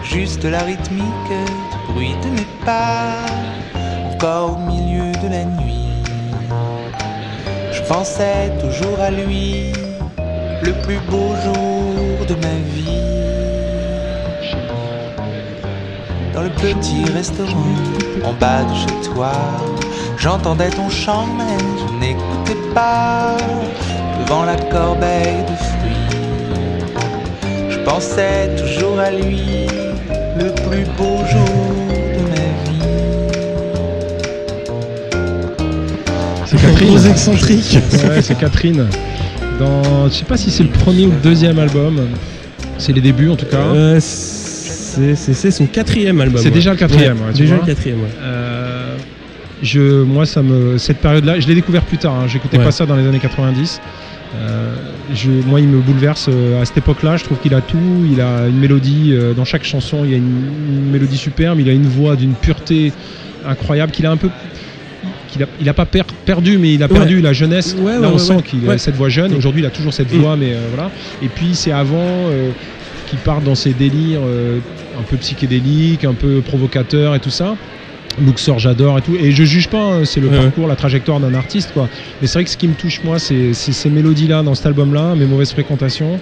[0.05, 3.25] juste la rythmique du bruit de mes pas.
[4.13, 6.03] Encore au milieu de la nuit,
[7.73, 9.73] je pensais toujours à lui,
[10.63, 13.09] le plus beau jour de ma vie.
[16.35, 17.75] Dans le petit restaurant
[18.25, 19.33] en bas de chez toi,
[20.19, 23.37] j'entendais ton chant, mais je n'écoutais pas
[24.25, 26.07] devant la corbeille de fruits.
[27.71, 29.67] Je pensais toujours à lui,
[30.39, 31.49] le plus beau jour
[32.15, 32.83] de ma vie.
[36.47, 37.07] C'est Catherine.
[37.11, 37.79] Excentrique.
[38.09, 38.87] Ouais, c'est Catherine.
[39.59, 42.01] Dans, je sais pas si c'est le premier ou le deuxième album.
[42.79, 43.57] C'est les débuts en tout cas.
[43.59, 46.41] Euh, c'est c'est- c'est son quatrième album.
[46.41, 46.55] C'est ouais.
[46.55, 48.01] déjà le quatrième, ouais, déjà le quatrième.
[48.01, 48.09] ouais.
[48.21, 48.38] Euh,
[49.61, 52.15] je, moi, ça me, cette période-là, je l'ai découvert plus tard.
[52.15, 52.65] Hein, J'écoutais Ouais.
[52.65, 53.81] pas ça dans les années 90.
[54.35, 54.75] Euh,
[55.11, 57.17] je, moi, il me bouleverse euh, à cette époque-là.
[57.17, 58.05] Je trouve qu'il a tout.
[58.11, 60.05] Il a une mélodie euh, dans chaque chanson.
[60.05, 60.25] Il y a une,
[60.69, 61.61] une mélodie superbe.
[61.61, 62.93] Il a une voix d'une pureté
[63.47, 63.91] incroyable.
[63.93, 64.29] Qu'il a un peu,
[65.29, 67.75] qu'il a, il a pas per- perdu, mais il a perdu la jeunesse.
[67.79, 69.35] Ouais, Là, ouais, on ouais, sent qu'il a cette voix jeune.
[69.35, 70.19] Aujourd'hui, il a toujours cette Mm.
[70.19, 70.91] voix, mais euh, voilà.
[71.23, 72.29] Et puis, c'est avant.
[72.31, 72.51] euh,
[73.07, 74.59] qu'il part dans ses délires euh,
[74.99, 77.57] un peu psychédéliques, un peu provocateurs et tout ça.
[78.25, 79.15] Luxor, j'adore et tout.
[79.19, 81.89] Et je juge pas, hein, c'est le Ouais, parcours, la trajectoire d'un artiste, quoi.
[82.21, 85.15] Mais c'est vrai que ce qui me touche, moi, c'est ces mélodies-là dans cet album-là,
[85.17, 86.21] mes mauvaises fréquentations.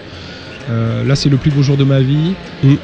[0.69, 2.33] Euh, là, c'est le plus beau jour de ma vie.
[2.65, 2.73] Mm.
[2.73, 2.79] Et,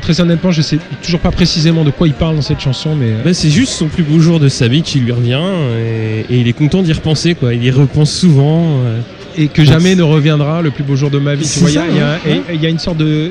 [0.00, 3.08] très honnêtement, je sais toujours pas précisément de quoi il parle dans cette chanson, mais
[3.10, 5.38] euh, Bah, c'est juste son plus beau jour de sa vie qui lui revient
[5.78, 7.52] et, et il est content d'y repenser quoi.
[7.52, 8.78] Il y repense souvent.
[8.86, 9.00] euh.
[9.36, 11.46] et que jamais ne reviendra le plus beau jour de ma vie.
[11.46, 12.18] Tu vois, y a- hein,
[12.54, 13.30] il y a une sorte de.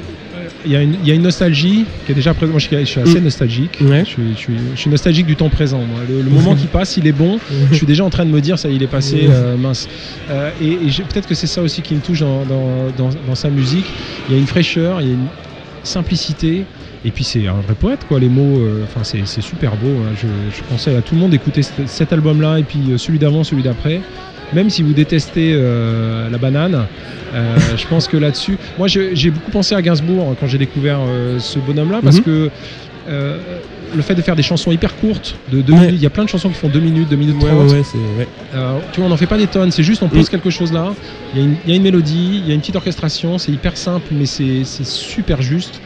[0.66, 2.52] Il y, a une, il y a une nostalgie qui est déjà présente.
[2.52, 3.24] Moi, je suis, je suis assez Mm.
[3.24, 3.78] nostalgique.
[3.82, 4.00] Ouais.
[4.00, 5.80] Je, suis, je suis- je suis nostalgique du temps présent.
[5.80, 6.00] moi.
[6.10, 7.40] Le, le moment qui passe, il est bon.
[7.72, 9.32] Je suis déjà en train de me dire, ça, il est passé, Mm.
[9.32, 9.88] euh, mince.
[10.30, 13.50] Euh, et peut-être que c'est ça aussi qui me touche dans, dans- dans- dans sa
[13.50, 13.86] musique.
[14.28, 15.28] Il y a une fraîcheur, il y a une
[15.84, 16.66] simplicité.
[17.06, 18.20] Et puis c'est un vrai poète, quoi.
[18.20, 19.88] Les mots, euh, enfin c'est c'est super beau.
[19.88, 20.12] hein.
[20.22, 23.64] Je, je conseille à tout le monde d'écouter cet, album-là et puis celui d'avant, celui
[23.64, 24.02] d'après.
[24.54, 26.88] Même si vous détestez euh, la banane,
[27.34, 31.38] euh, je pense que là-dessus, moi j'ai beaucoup pensé à Gainsbourg quand j'ai découvert euh,
[31.40, 32.24] ce bonhomme-là parce Mhm.
[32.24, 32.52] que
[33.08, 33.60] euh,
[33.96, 35.80] le fait de faire des chansons hyper courtes, de deux Ouais.
[35.80, 37.70] minutes, il y a plein de chansons qui font 2 minutes, 2 minutes Ouais, 30.
[37.72, 37.82] ouais,
[38.18, 38.28] ouais.
[38.54, 40.30] Euh, tu vois, on n'en fait pas des tonnes, c'est juste on pose Mm.
[40.30, 40.94] quelque chose là,
[41.34, 43.38] il y, a une- il y a une mélodie, il y a une petite orchestration,
[43.38, 45.82] c'est hyper simple, mais c'est super juste.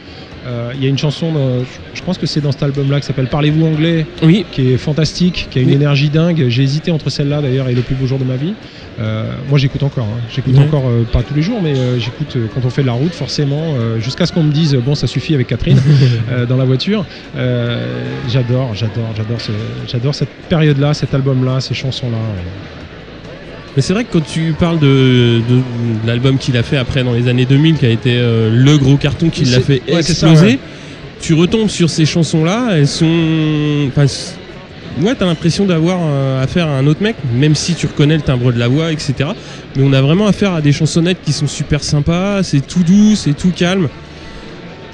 [0.46, 3.06] Euh, Il y a une chanson, dans- je, pense que c'est dans cet album-là, qui
[3.06, 4.44] s'appelle Parlez-vous anglais, Oui.
[4.52, 5.74] qui est fantastique, qui a une Oui.
[5.74, 6.46] énergie dingue.
[6.48, 8.54] J'ai hésité entre celle-là d'ailleurs et Le plus beau jour de ma vie.
[9.00, 10.20] Euh, moi j'écoute encore, hein.
[10.28, 13.12] j'écoute encore, euh, pas tous les jours, mais j'écoute quand on fait de la route
[13.14, 15.80] forcément, jusqu'à ce qu'on me dise, bon ça suffit avec Catherine
[16.48, 17.04] dans la voiture.
[18.28, 19.52] J'adore, j'adore, j'adore, ce-
[19.88, 22.18] j'adore cette période-là, cet album-là, ces chansons-là.
[23.76, 25.56] Mais c'est vrai que quand tu parles de, de-
[26.02, 28.78] de l'album qu'il a fait après dans les années 2000, qui a été euh, le
[28.78, 30.58] gros carton qui l'a fait ouais, c'est ça, exploser, ouais.
[31.20, 33.88] tu retombes sur ces chansons-là, elles sont.
[33.88, 34.06] Enfin,
[35.02, 38.22] ouais, t'as l'impression d'avoir euh, affaire à un autre mec, même si tu reconnais le
[38.22, 39.14] timbre de la voix, etc.
[39.76, 43.16] Mais on a vraiment affaire à des chansonnettes qui sont super sympas, c'est tout doux,
[43.16, 43.88] c'est tout calme.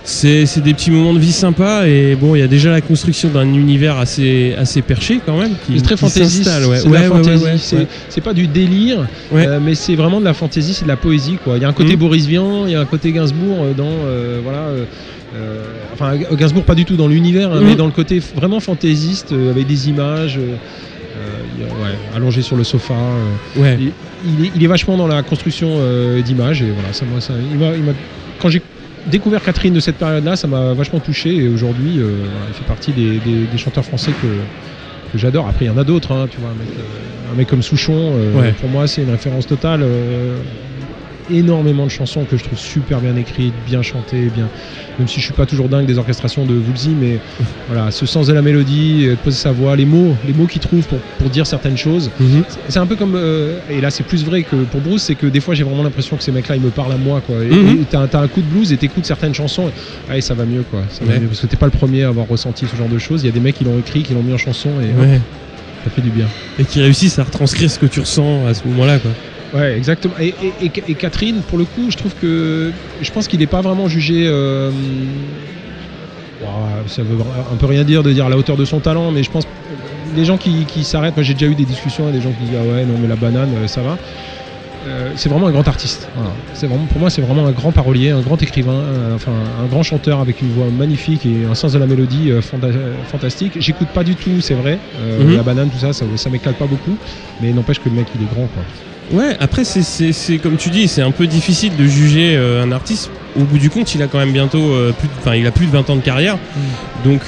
[0.02, 3.28] C'est des petits moments de vie sympas et bon, il y a déjà la construction
[3.28, 5.52] d'un univers assez, assez perché quand même.
[5.66, 6.78] Qui, C'est très fantaisiste, ouais.
[6.78, 9.06] c'est Ouais, ouais, ouais, pas du délire,
[9.46, 11.56] euh, mais c'est vraiment de la fantaisie, c'est de la poésie quoi.
[11.58, 11.98] Il y a un côté Mhm.
[11.98, 14.68] Boris Vian, il y a un côté Gainsbourg euh, dans euh, voilà,
[15.36, 17.66] euh, enfin Gainsbourg pas du tout dans l'univers, hein, Mhm.
[17.68, 22.94] mais dans le côté vraiment fantaisiste avec des images, ouais, allongé sur le sofa.
[22.94, 23.78] euh, Ouais.
[23.80, 23.92] il,
[24.38, 27.34] il est, il est vachement dans la construction euh, d'images et voilà, ça, moi, ça,
[27.52, 27.92] il m'a-
[28.40, 28.62] quand j'ai
[29.06, 32.92] découvert Catherine de cette période-là, ça m'a vachement touché et aujourd'hui, euh, il fait partie
[32.92, 34.46] des, des- des chanteurs français que,
[35.12, 35.48] que j'adore.
[35.48, 37.62] Après, il y en a d'autres, hein, tu vois, un mec, euh, un mec comme
[37.62, 38.52] Souchon, euh, Ouais.
[38.52, 39.82] pour moi, c'est une référence totale.
[41.30, 44.48] Énormément de chansons que je trouve super bien écrites, bien chantées, bien.
[44.98, 47.18] Même si je suis pas toujours dingue des orchestrations de Woolsey, mais
[47.66, 50.46] voilà, ce sens de la mélodie, euh, de poser sa voix, les mots, les mots
[50.46, 52.10] qu'il trouve pour, pour dire certaines choses.
[52.20, 52.42] Mhm.
[52.68, 55.26] C'est un peu comme, euh, et là c'est plus vrai que pour Bruce, c'est que
[55.26, 57.44] des fois j'ai vraiment l'impression que ces mecs-là ils me parlent à moi quoi.
[57.44, 57.84] Et Mhm.
[57.86, 59.70] t'as un coup de blues et t'écoutes certaines chansons,
[60.14, 60.84] et, ça va mieux quoi.
[60.90, 61.20] Ça va Ouais.
[61.20, 63.22] mieux, parce que t'es pas le premier à avoir ressenti ce genre de choses.
[63.22, 65.20] Il y a des mecs qui l'ont écrit, qui l'ont mis en chanson et hop,
[65.84, 66.28] ça fait du bien.
[66.58, 69.12] Et qui réussissent à retranscrire ce que tu ressens à ce moment-là, quoi.
[69.52, 70.14] Ouais, exactement.
[70.18, 70.28] Et,
[70.64, 74.26] et- Catherine, pour le coup, je trouve que je pense qu'il n'est pas vraiment jugé.
[74.26, 74.70] euh,
[76.86, 77.18] ça veut
[77.50, 79.44] un peu rien dire de dire à la hauteur de son talent, mais je pense
[79.44, 79.50] que
[80.14, 81.16] les gens qui, qui s'arrêtent.
[81.16, 83.08] Moi, j'ai déjà eu des discussions avec des gens qui disent ah ouais non mais
[83.08, 83.98] la banane euh, ça va.
[84.86, 86.10] euh, c'est vraiment un grand artiste.
[86.14, 86.36] Voilà.
[86.52, 89.66] C'est vraiment, pour moi, c'est vraiment un grand parolier, un grand écrivain, euh, enfin un
[89.66, 93.58] grand chanteur avec une voix magnifique et un sens de la mélodie euh, fanta- fantastique.
[93.60, 94.80] J'écoute pas du tout, c'est vrai.
[94.96, 95.36] Euh, Mhm.
[95.36, 96.98] La banane, tout ça, ça, ça m'éclate pas beaucoup,
[97.38, 98.64] mais n'empêche que le mec, il est grand, quoi.
[99.12, 102.62] Ouais, après, c'est- c'est c'est comme tu dis, c'est un peu difficile de juger euh,
[102.62, 103.10] un artiste.
[103.36, 105.50] Au bout du compte, il a quand même bientôt euh, plus, de- enfin, il a
[105.50, 106.38] plus de 20 ans de carrière.
[107.04, 107.20] Donc,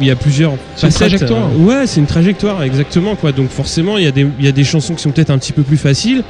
[0.00, 1.08] il y a plusieurs C'est une facettes.
[1.10, 1.48] trajectoire.
[1.54, 3.32] Euh, ouais, c'est une trajectoire, exactement, quoi.
[3.32, 5.38] Donc, forcément, il y, a des- il y a des chansons qui sont peut-être un
[5.38, 6.22] petit peu plus faciles.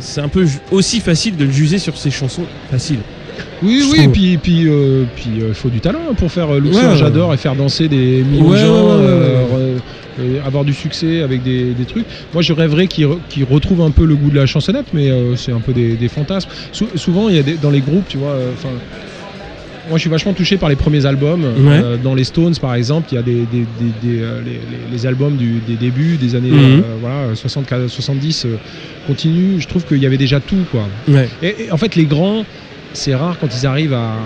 [0.00, 3.00] C'est un peu aussi facile de le juger sur ces chansons faciles.
[3.62, 4.12] Oui, Je oui, trouve.
[4.12, 7.36] puis puis euh, puis euh, faut du talent hein, pour faire euh, Ouais, j'adore et
[7.36, 9.74] faire danser des millions de gens, ouais, ouais, ouais,
[10.18, 12.06] euh, avoir du succès avec des, des trucs.
[12.32, 15.10] Moi, je rêverais qu'ils re- qu'ils retrouvent un peu le goût de la chansonnette, mais
[15.10, 16.50] euh, c'est un peu des, des fantasmes.
[16.72, 18.70] Sou- souvent, il y a des, dans les groupes, tu vois, euh, enfin.
[19.88, 21.44] moi, je suis vachement touché par les premiers albums.
[21.66, 21.98] Ouais.
[22.02, 23.46] Dans les Stones, par exemple, il y a des,
[24.92, 26.82] les, albums du- des débuts des années Mhm.
[26.84, 28.56] euh, voilà, 60, 70 euh,
[29.06, 29.58] continuent.
[29.60, 30.86] Je trouve qu'il y avait déjà tout, quoi.
[31.08, 31.28] Ouais.
[31.42, 32.44] Et, et en fait, les grands,
[32.92, 34.16] c'est rare quand ils arrivent à.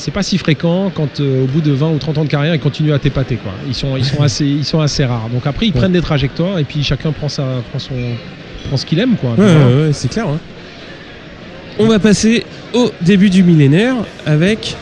[0.00, 2.54] C'est pas si fréquent quand euh, au bout de 20 ou 30 ans de carrière,
[2.54, 3.36] ils continuent à t'épater.
[3.36, 3.52] Quoi.
[3.66, 5.28] Ils, sont, ils, sont assez, ils sont assez rares.
[5.30, 5.78] Donc après, ils Ouais.
[5.78, 7.94] prennent des trajectoires et puis chacun prend, sa, prend, son,
[8.68, 9.16] prend ce qu'il aime.
[9.16, 9.32] Quoi.
[9.36, 10.26] Ouais, ouais, ouais, c'est clair.
[10.26, 10.38] hein.
[11.78, 14.74] On va passer au début du millénaire avec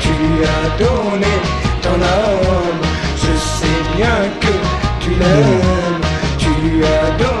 [0.00, 0.08] Tu
[0.44, 1.26] as donné
[1.82, 2.80] ton âme,
[3.16, 6.00] je sais bien que tu l'aimes.
[6.38, 7.33] Tu as donné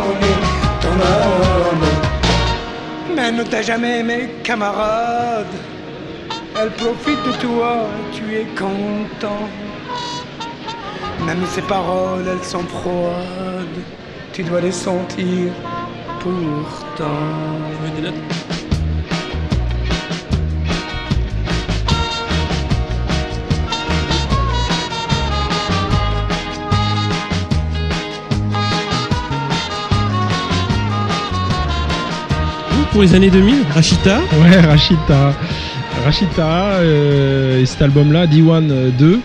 [3.24, 5.54] mais ne t'as jamais aimé, camarade.
[6.60, 9.48] Elle profite de toi, tu es content.
[11.26, 13.80] Même ses paroles, elles sont froides.
[14.32, 15.52] Tu dois les sentir
[16.20, 17.24] pourtant.
[32.94, 34.20] Pour les années 2000, Rachita.
[34.40, 35.32] Ouais, Rachita.
[36.04, 38.62] Rachita, euh, et cet album-là, D1
[38.96, 39.18] 2.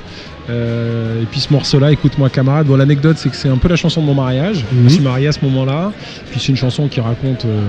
[0.49, 2.65] euh, et puis ce morceau-là, écoute-moi camarade.
[2.65, 4.65] Bon, l'anecdote, c'est que c'est un peu la chanson de mon mariage.
[4.71, 4.89] Je me Mhm.
[4.89, 5.91] suis marié à ce moment-là.
[6.31, 7.59] Puis c'est une chanson qui raconte euh,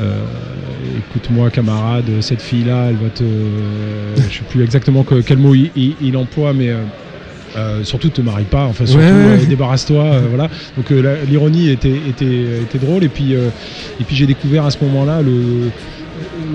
[0.00, 0.20] euh,
[0.98, 3.24] écoute-moi camarade, cette fille-là, elle va te.
[4.28, 6.70] je sais plus exactement que- quel mot il, il- il emploie, mais.
[7.56, 9.42] Euh, surtout te marie pas, enfin surtout Ouais, ouais.
[9.42, 10.48] euh, débarrasse-toi, euh, voilà.
[10.76, 14.78] Donc euh, l'ironie était, était, était drôle et puis et puis j'ai découvert à ce
[14.82, 15.70] moment-là le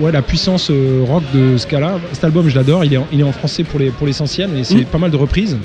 [0.00, 0.70] ouais la puissance
[1.06, 1.98] rock de ce cas-là.
[2.12, 4.50] Cet album je l'adore, il est en, il est en français pour les pour l'essentiel
[4.56, 4.84] et c'est Mm.
[4.84, 5.56] pas mal de reprises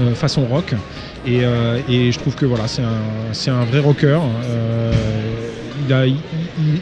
[0.00, 0.74] euh, façon rock
[1.26, 4.18] et, euh, et je trouve que voilà c'est un un vrai rocker.
[4.44, 4.92] Euh,
[5.86, 6.14] il a il,
[6.58, 6.80] il-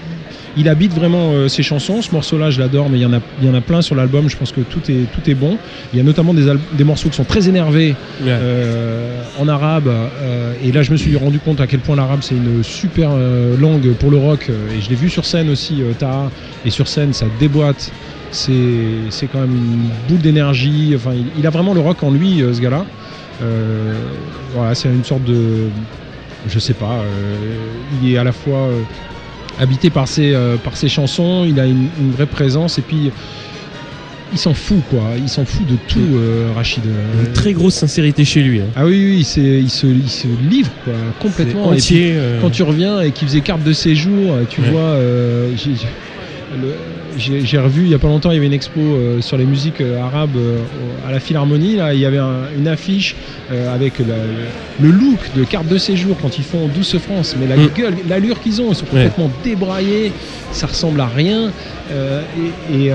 [0.56, 2.02] il habite vraiment euh, ses chansons.
[2.02, 3.94] Ce morceau-là, je l'adore, mais il y en a, il y en a plein sur
[3.94, 4.28] l'album.
[4.28, 5.58] Je pense que tout est, tout est bon.
[5.92, 9.88] Il y a notamment des, morceaux qui sont très énervés euh, en arabe.
[9.88, 13.10] euh, et là, je me suis rendu compte à quel point l'arabe c'est une super
[13.60, 14.50] langue pour le rock.
[14.74, 16.30] Et je l'ai vu sur scène aussi, Taha.
[16.64, 17.90] Et sur scène, ça déboîte.
[18.30, 18.52] C'est
[19.10, 20.92] c'est quand même une boule d'énergie.
[20.96, 22.84] Enfin, il, il a vraiment le rock en lui, ce gars-là.
[24.54, 25.68] Voilà, c'est une sorte de.
[26.48, 27.00] Je sais pas.
[27.00, 27.36] euh,
[28.02, 28.82] il est à la fois euh,
[29.58, 31.44] habité par ses, euh, par ses chansons.
[31.48, 32.78] Il a une, une vraie présence.
[32.78, 33.10] Et puis.
[34.32, 35.12] Il s'en fout, quoi.
[35.16, 36.82] Il s'en fout de tout, euh, Rachid.
[36.84, 38.60] Une très grosse sincérité chez lui.
[38.60, 38.64] hein.
[38.74, 41.72] Ah oui, oui, il, se, il se livre quoi, complètement.
[41.72, 42.12] Et puis, entier.
[42.16, 44.70] euh, quand tu reviens et qu'il faisait carte de séjour, euh, tu Ouais.
[44.70, 45.50] vois, euh,
[47.16, 49.44] j'ai- revu il y a pas longtemps, il y avait une expo euh, sur les
[49.46, 50.58] musiques euh, arabes euh,
[51.06, 51.76] à la Philharmonie.
[51.76, 53.16] Là, il y avait un- une affiche
[53.50, 54.04] avec la-
[54.78, 57.68] le look de carte de séjour quand ils font Douce France, mais la Mm.
[57.76, 60.12] gueule, l'allure qu'ils ont, ils sont complètement débraillés,
[60.52, 61.52] ça ressemble à rien.
[62.70, 62.92] Et, et,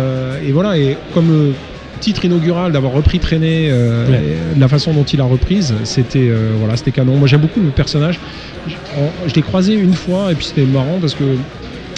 [0.47, 1.53] et voilà, et comme le
[2.01, 4.21] titre inaugural d'avoir repris Traîner, euh, Ouais.
[4.59, 7.15] la façon dont il a reprise, c'était euh, voilà, c'était canon.
[7.15, 8.19] Moi j'aime beaucoup le personnage.
[8.67, 11.23] Je l'ai croisé une fois et puis c'était marrant parce que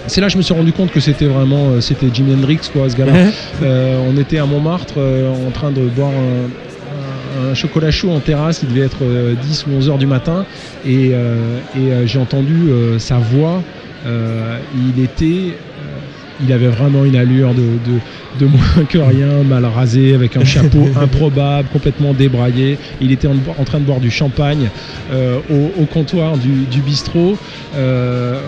[0.07, 2.59] c'est là que je me suis rendu compte que c'était vraiment euh, c'était Jimi Hendrix
[2.71, 3.13] quoi ce gars-là.
[3.61, 8.61] Euh, on était à Montmartre euh, en train de boire un, chocolat chaud en terrasse,
[8.63, 10.45] il devait être euh, 10 ou 11 heures du matin
[10.85, 13.61] et, et, j'ai entendu sa voix.
[14.05, 15.53] Il était
[16.41, 17.99] il avait vraiment une allure de, de,
[18.39, 22.77] de moins que rien, mal rasé, avec un chapeau improbable, complètement débraillé.
[23.01, 24.69] Il était en, en train de boire du champagne
[25.11, 27.37] euh, au, au comptoir du, du bistrot.
[27.75, 28.39] Euh,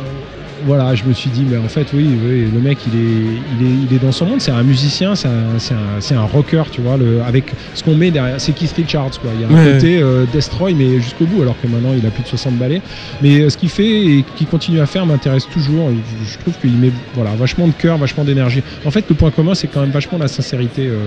[0.63, 3.67] voilà, je me suis dit, mais en fait, oui, oui, le mec, il est, il
[3.67, 4.41] est, il est dans son monde.
[4.41, 5.59] C'est un musicien, c'est un,
[5.99, 8.39] c'est un, un rocker, tu vois, le, avec ce qu'on met derrière.
[8.39, 9.31] C'est Keith Richards, quoi.
[9.35, 12.09] Il y a un côté euh, Destroy, mais jusqu'au bout, alors que maintenant, il a
[12.09, 12.81] plus de 60 balais.
[13.21, 15.89] Mais euh, ce qu'il fait et qu'il continue à faire m'intéresse toujours.
[15.89, 18.63] Je, je trouve qu'il met voilà, vachement de cœur, vachement d'énergie.
[18.85, 20.87] En fait, le point commun, c'est quand même vachement la sincérité.
[20.87, 20.99] euh,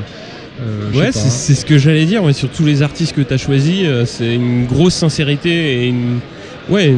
[0.61, 1.13] euh, Ouais, pas.
[1.13, 2.23] c'est ce que j'allais dire.
[2.25, 5.87] ouais, sur tous les artistes que tu as choisis, euh, c'est une grosse sincérité et
[5.89, 6.19] une,
[6.71, 6.95] ouais,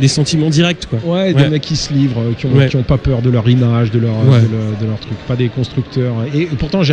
[0.00, 0.98] des sentiments directs, quoi.
[1.04, 1.42] Ouais, Ouais.
[1.44, 2.68] des mecs qui se livrent, euh, qui ont, Ouais.
[2.68, 4.40] qui ont pas peur de leur image, de leur, Ouais.
[4.40, 6.14] de leur, de leur truc, pas des constructeurs.
[6.34, 6.92] Et, pourtant, tu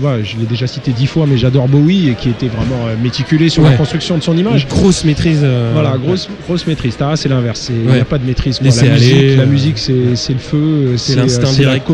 [0.00, 2.94] vois, je l'ai déjà cité dix fois, mais j'adore Bowie et qui était vraiment euh,
[3.02, 4.62] méticulé sur la construction de son image.
[4.62, 5.40] Une grosse maîtrise.
[5.42, 6.96] euh, Voilà, grosse, grosse maîtrise.
[7.16, 7.70] C'est l'inverse.
[7.70, 8.58] Il n'y a pas de maîtrise.
[8.58, 8.68] quoi.
[8.68, 9.92] La musique, aller, la musique c'est,
[10.32, 11.86] le feu, c'est l'instinct la, direct,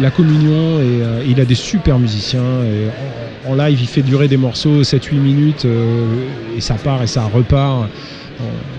[0.00, 0.78] la communion.
[0.80, 2.40] Et euh, il a des super musiciens.
[2.40, 6.04] Et en, en live, il fait durer des morceaux 7-8 minutes euh,
[6.56, 7.88] et ça part et ça repart.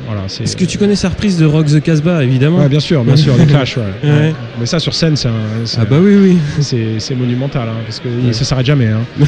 [0.05, 0.21] Voilà.
[0.25, 3.15] Est-ce que tu connais sa reprise de Rock the Casbah, évidemment Ouais, bien sûr, bien
[3.15, 3.83] sûr, les clashs, ouais.
[4.03, 4.09] Ouais.
[4.09, 4.33] Ouais.
[4.59, 5.29] Mais ça sur scène, c'est,
[5.79, 6.37] Ah bah oui, oui.
[6.99, 8.87] c'est, monumental, hein, parce que ça s'arrête jamais.
[8.87, 9.01] hein.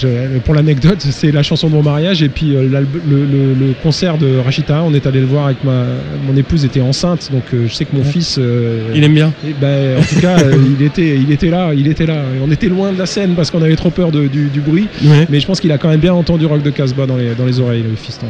[0.00, 3.74] Je- pour l'anecdote, c'est la chanson de mon mariage et puis euh, le, le- le
[3.82, 5.86] concert de Rachita, on est allé le voir avec ma
[6.24, 9.32] mon épouse était enceinte, donc euh, je sais que mon fils, euh, Il aime bien.
[9.44, 12.14] eh ben, en tout cas, euh, il était, il était là, il était là.
[12.36, 14.60] Et on était loin de la scène parce qu'on avait trop peur de- du, du
[14.60, 15.26] bruit, Ouais.
[15.28, 17.44] mais je pense qu'il a quand même bien entendu Rock de Casbah dans les dans
[17.46, 18.26] les oreilles, le fiston.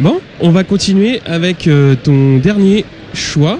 [0.00, 2.84] Bon, on va continuer avec euh, ton dernier
[3.14, 3.58] choix.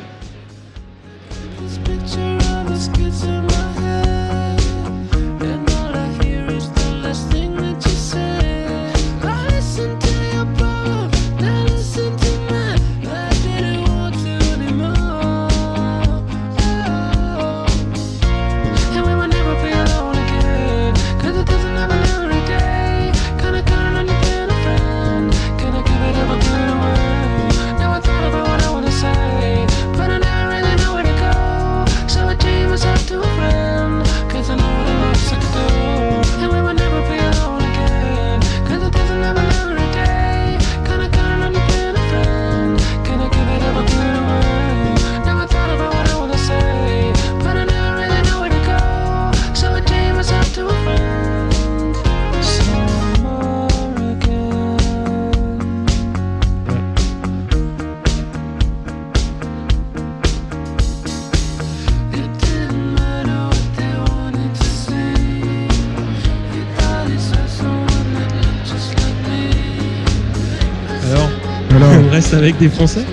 [72.38, 73.04] Avec des Français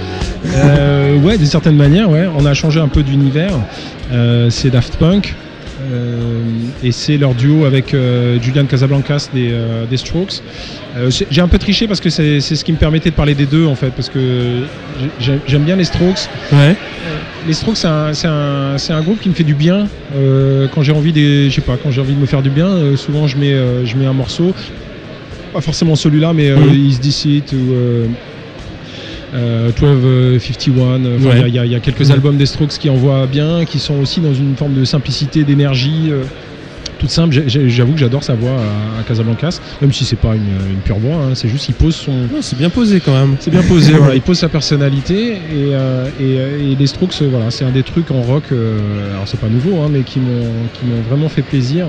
[0.55, 2.27] Euh, ouais, d'une certaine manière, ouais.
[2.37, 3.53] On a changé un peu d'univers.
[4.13, 5.33] Euh, c'est Daft Punk.
[5.91, 6.41] euh,
[6.83, 7.95] et c'est leur duo avec
[8.41, 9.51] Julian Casablancas des,
[9.89, 10.41] des Strokes.
[11.29, 13.65] J'ai un peu triché parce que c'est ce qui me permettait de parler des deux
[13.65, 14.63] en fait, parce que
[15.19, 16.29] j'ai- j'aime bien les Strokes.
[16.53, 16.75] Ouais.
[17.47, 17.87] Les Strokes, c'est
[18.27, 19.87] un, groupe qui me fait du bien
[20.73, 22.95] quand j'ai envie des, je sais pas, quand j'ai envie de me faire du bien.
[22.95, 23.55] souvent, je mets,
[23.85, 24.53] je mets un morceau,
[25.53, 26.73] pas forcément celui-là, mais Mhm.
[26.73, 27.73] Is This It ou
[29.35, 31.05] euh, euh, 1251.
[31.05, 31.49] euh, enfin, Il y a- Ouais.
[31.49, 32.11] il y, a- il y a quelques Mhm.
[32.11, 36.09] albums des Strokes qui envoient bien, qui sont aussi dans une forme de simplicité, d'énergie.
[36.09, 36.23] euh,
[36.97, 40.71] toute simple, j'avoue que j'adore sa voix à, à Casablancas, même si c'est pas une,
[40.71, 43.35] une pure voix, hein, c'est juste qu'il pose son, Non, c'est bien posé quand même.
[43.39, 45.37] c'est bien posé, voilà, il pose sa personnalité et,
[45.73, 49.11] euh, et, euh, et les Strokes, euh, voilà, c'est un des trucs en rock, euh,
[49.13, 51.87] alors c'est pas nouveau, hein, mais qui m'ont vraiment fait plaisir.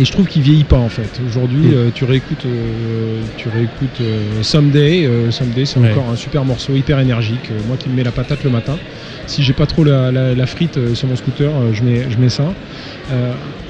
[0.00, 1.20] Et je trouve qu'il vieillit pas en fait.
[1.20, 5.04] Aujourd'hui, euh, tu réécoutes, euh, tu réécoutes euh, Someday.
[5.04, 5.90] euh, Someday, c'est Ouais.
[5.90, 7.52] encore un super morceau, hyper énergique.
[7.66, 8.78] Moi qui me mets la patate le matin.
[9.26, 12.30] Si j'ai pas trop la, la- la frite sur mon scooter, je mets, je mets
[12.30, 12.54] ça.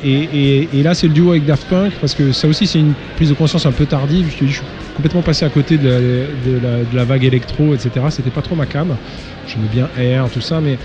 [0.05, 2.79] Et, et- et là, c'est le duo avec Daft Punk parce que ça aussi, c'est
[2.79, 4.31] une prise de conscience un peu tardive.
[4.31, 4.67] Je te dis, je suis
[5.01, 7.91] complètement passé à côté de la, de la- de la vague électro, etc.
[8.11, 8.95] C'était pas trop ma cam.
[9.47, 10.77] J'aimais bien Air, tout ça, mais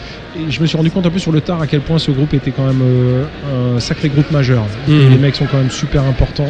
[0.50, 2.34] je me suis rendu compte un peu sur le tard à quel point ce groupe
[2.34, 4.64] était quand même euh, un sacré groupe majeur.
[4.88, 5.10] Mhm.
[5.10, 6.48] Les mecs sont quand même super importants.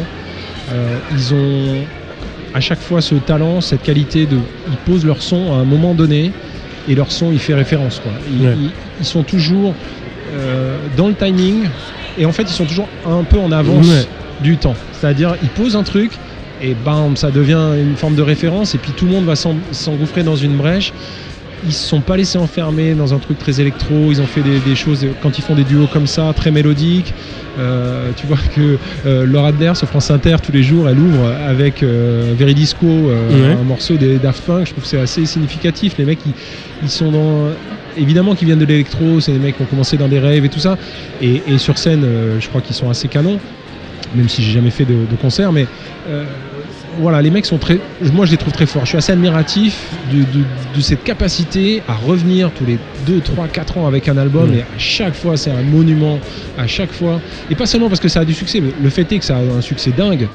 [0.72, 1.84] Euh, ils ont
[2.54, 4.36] à chaque fois ce talent, cette qualité de.
[4.70, 6.30] Ils posent leur son à un moment donné
[6.88, 7.98] et leur son il fait référence.
[8.00, 8.12] Quoi.
[8.30, 8.54] Ils, Ouais.
[8.56, 9.74] ils- ils sont toujours
[10.32, 11.64] euh, dans le timing
[12.16, 14.06] et en fait ils sont toujours un peu en avance Ouais.
[14.40, 14.74] du temps.
[14.92, 16.12] C'est-à-dire ils posent un truc
[16.62, 19.56] et bam ça devient une forme de référence et puis tout le monde va s'en-
[19.72, 20.92] s'engouffrer dans une brèche.
[21.66, 24.10] Ils se sont pas laissés enfermer dans un truc très électro.
[24.10, 27.14] Ils ont fait des, des choses quand ils font des duos comme ça, très mélodiques.
[27.58, 28.76] Euh, tu vois que
[29.06, 33.30] euh, Laura Adler sur France Inter tous les jours, elle ouvre avec euh, Veridisco, euh,
[33.54, 33.58] Ouais.
[33.58, 34.66] un morceau des Daft Punk.
[34.66, 35.94] Je trouve que c'est assez significatif.
[35.98, 36.34] Les mecs, ils,
[36.82, 37.48] ils sont dans
[37.96, 39.20] évidemment qu'ils viennent de l'électro.
[39.20, 40.76] C'est des mecs qui ont commencé dans des rêves et tout ça.
[41.22, 42.06] Et, et sur scène,
[42.38, 43.40] je crois qu'ils sont assez canons.
[44.14, 45.66] Même si j'ai jamais fait de, de concert, mais
[46.08, 46.24] euh,
[46.98, 47.78] voilà, les mecs sont très.
[48.12, 48.84] Moi, je les trouve très forts.
[48.84, 50.44] Je suis assez admiratif de, de-
[50.74, 54.50] de cette capacité à revenir tous les 2, 3, 4 ans avec un album.
[54.50, 54.54] Mm.
[54.54, 56.20] Et à chaque fois, c'est un monument.
[56.56, 57.20] À chaque fois.
[57.50, 59.36] Et pas seulement parce que ça a du succès, mais le fait est que ça
[59.38, 60.28] a un succès dingue.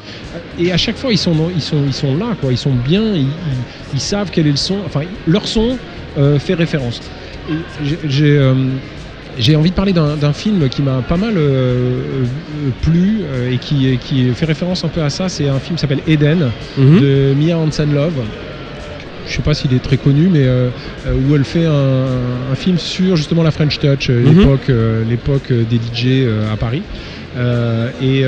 [0.59, 2.51] Et à chaque fois, ils sont, ils sont, ils sont là, quoi.
[2.51, 3.13] Ils sont bien.
[3.15, 3.27] Ils, ils-
[3.93, 4.79] ils savent quel est le son.
[4.85, 5.77] Enfin, leur son
[6.17, 7.01] euh, fait référence.
[7.83, 7.97] J'ai-
[9.37, 9.55] J'ai.
[9.55, 12.25] envie de parler d'un film qui m'a pas mal euh, euh,
[12.81, 15.29] plu euh, et qui, qui fait référence un peu à ça.
[15.29, 16.99] C'est un film qui s'appelle Eden Mhm.
[16.99, 18.25] de Mia Hansen-Love.
[19.25, 20.71] Je je sais pas s'il est très connu, mais euh,
[21.15, 24.57] où elle fait un, un film sur justement la French Touch, Mhm.
[25.07, 26.83] l'époque, des DJ à Paris.
[28.01, 28.23] Et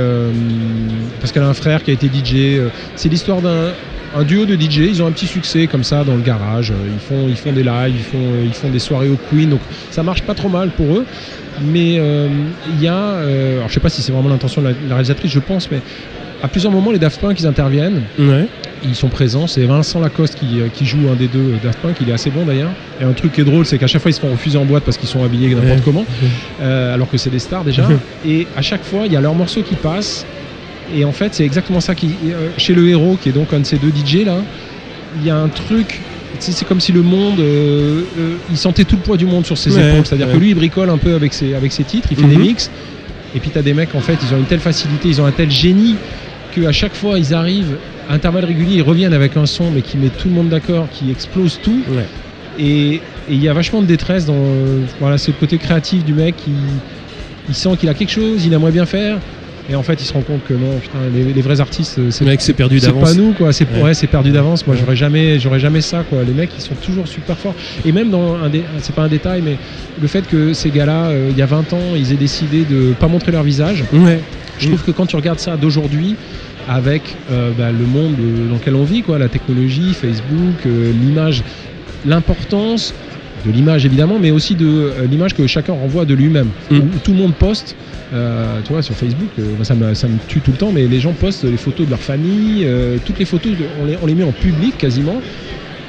[1.20, 2.62] parce qu'elle a un frère qui a été DJ.
[2.96, 3.74] C'est l'histoire d'un
[4.16, 4.78] un duo de DJ.
[4.90, 6.72] Ils ont un petit succès comme ça dans le garage.
[6.94, 9.50] Ils font, ils font des lives, ils font, ils font des soirées au Queen.
[9.50, 9.62] Donc
[9.92, 11.06] ça marche pas trop mal pour eux.
[11.62, 12.28] Mais euh,
[12.76, 14.96] il y a, euh, alors je sais pas si c'est vraiment l'intention de la, la
[14.96, 15.80] réalisatrice, je pense, mais
[16.42, 18.48] à plusieurs moments les Daft Punk ils interviennent Ouais.
[18.84, 19.48] ils sont présents.
[19.48, 21.96] C'est Vincent Lacoste qui, euh, qui joue un des deux Daft Punk.
[22.02, 22.72] Il est assez bon d'ailleurs.
[23.00, 24.66] Et un truc qui est drôle, c'est qu'à chaque fois ils se font refuser en
[24.66, 25.82] boîte parce qu'ils sont habillés n'importe Ouais.
[25.86, 26.06] comment,
[26.62, 27.88] euh, alors que c'est des stars déjà.
[28.26, 30.26] et à chaque fois, il y a leur morceau qui passe.
[30.96, 33.60] Et en fait, c'est exactement ça qui euh, chez le héros, qui est donc un
[33.60, 34.44] de ces deux DJ là.
[35.20, 36.02] Il y a un truc.
[36.40, 39.58] C'est comme si le monde, euh, euh, il sentait tout le poids du monde sur
[39.58, 40.06] ses Ouais, épaules.
[40.06, 40.34] C'est-à-dire ouais.
[40.34, 42.30] que lui, il bricole un peu avec ses, avec ses titres, il fait Mhm.
[42.30, 42.70] des mix.
[43.36, 45.32] Et puis t'as des mecs, en fait, ils ont une telle facilité, ils ont un
[45.32, 45.96] tel génie
[46.54, 47.78] qu'à chaque fois, ils arrivent
[48.10, 50.88] à intervalles réguliers, ils reviennent avec un son, mais qui met tout le monde d'accord,
[50.92, 51.82] qui explose tout.
[51.90, 52.06] Ouais.
[52.60, 54.44] Et il y a vachement de détresse dans
[55.00, 56.36] voilà, c'est le côté créatif du mec.
[56.48, 56.54] Il,
[57.50, 59.18] il sent qu'il a quelque chose, il aimerait bien faire.
[59.70, 62.12] Et en fait, il se rend compte que non, putain, les, les vrais artistes, euh,
[62.12, 63.14] c'est mec s'est perdu c'est d'avance.
[63.14, 63.82] pas nous quoi, c'est Ouais.
[63.82, 64.68] ouais, c'est perdu d'avance.
[64.68, 66.24] Moi, j'aurais jamais, j'aurais jamais ça quoi.
[66.24, 67.56] Les mecs, ils sont toujours super forts.
[67.86, 69.58] Et même dans un dé- c'est pas un détail, mais
[70.02, 72.94] le fait que ces gars-là, euh, il y a 20 ans, ils aient décidé de
[73.00, 73.84] pas montrer leur visage.
[73.94, 74.20] Ouais.
[74.60, 76.16] Je trouve que quand tu regardes ça d'aujourd'hui,
[76.68, 77.02] avec
[77.32, 78.16] euh, bah, le monde
[78.50, 81.42] dans lequel on vit, quoi, la technologie, Facebook, euh, l'image,
[82.06, 82.94] l'importance
[83.46, 86.50] de l'image évidemment, mais aussi de euh, l'image que chacun renvoie de lui-même.
[86.72, 86.80] Mm.
[87.04, 87.76] Tout le monde poste,
[88.14, 90.88] euh, tu vois, sur Facebook, euh, ça, me, ça me tue tout le temps, mais
[90.88, 93.98] les gens postent les photos de leur famille, euh, toutes les photos, de- on, les,
[94.02, 95.22] on les met en public quasiment.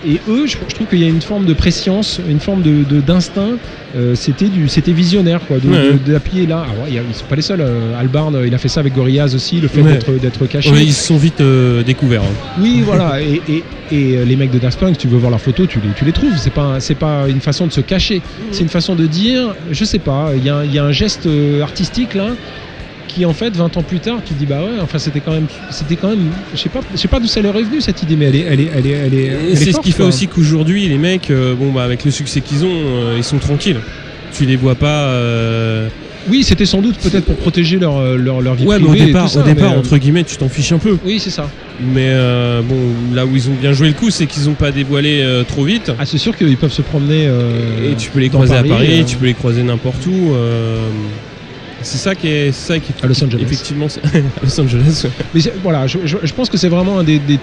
[0.06, 2.84] Et eux, je, je trouve qu'il y a une forme de préscience, une forme de
[2.84, 3.58] de- d'instinct.
[3.96, 5.92] Euh, c'était du, c'était visionnaire, quoi, de- Ouais.
[5.94, 6.66] de- d'appuyer là.
[6.70, 7.60] Alors, y a- ils sont pas les seuls.
[7.60, 9.98] euh, Albarn, euh, il a fait ça avec Gorillaz aussi, le fait Ouais.
[10.20, 10.70] d'être caché.
[10.70, 12.22] Ouais, ils se sont vite euh, découverts.
[12.22, 12.34] hein.
[12.60, 13.22] Oui, voilà.
[13.22, 15.90] Et, et- et, les mecs de Daft Punk, tu veux voir leurs photos, tu les,
[15.96, 16.36] tu les trouves.
[16.38, 18.20] C'est pas, c'est pas une façon de se cacher.
[18.50, 20.84] C'est une façon de dire, je sais pas, il y, a un- il y a
[20.84, 21.28] un geste
[21.62, 22.30] artistique là
[23.14, 25.32] qui en fait 20 ans plus tard tu te dis bah ouais enfin c'était quand
[25.32, 27.80] même c'était quand même je sais pas je sais pas d'où ça leur est venu
[27.80, 29.98] cette idée mais elle est elle est elle est elle est, c'est ce qui fait
[29.98, 30.06] quoi.
[30.06, 33.38] aussi qu'aujourd'hui, les mecs, euh, bon, bah, avec le succès qu'ils ont, euh, ils sont
[33.38, 33.78] tranquilles.
[34.32, 35.04] Tu les vois pas.
[35.08, 35.88] euh,
[36.28, 39.02] oui c'était sans doute peut-être pour protéger leur leur, leur vie Ouais, mais privée au
[39.04, 40.96] et départ, tout ça, au départ mais, entre guillemets, tu t'en fiches un peu.
[41.04, 41.48] oui c'est ça
[41.80, 42.76] Mais euh, bon,
[43.14, 45.64] là où ils ont bien joué le coup, c'est qu'ils ont pas dévoilé euh, trop
[45.64, 45.92] vite.
[45.98, 48.74] ah c'est sûr qu'ils peuvent se promener euh, Et tu peux les croiser Paris, à
[48.74, 50.32] Paris, tu peux les croiser n'importe où.
[51.84, 53.40] C'est ça qui est, ça qui À Los Angeles.
[53.42, 55.06] Effectivement, c'est- à Los Angeles.
[55.34, 57.38] Mais voilà, je, je- je pense que c'est vraiment un des, des,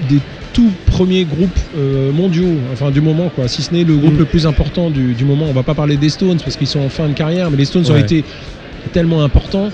[0.00, 0.20] des
[0.52, 3.46] tout premiers groupes euh, mondiaux, enfin du moment quoi.
[3.48, 4.18] Si ce n'est le groupe Mm.
[4.18, 6.80] le plus important du, du moment, on va pas parler des Stones parce qu'ils sont
[6.80, 8.24] en fin de carrière, mais les Stones ont été
[8.92, 9.70] tellement importants.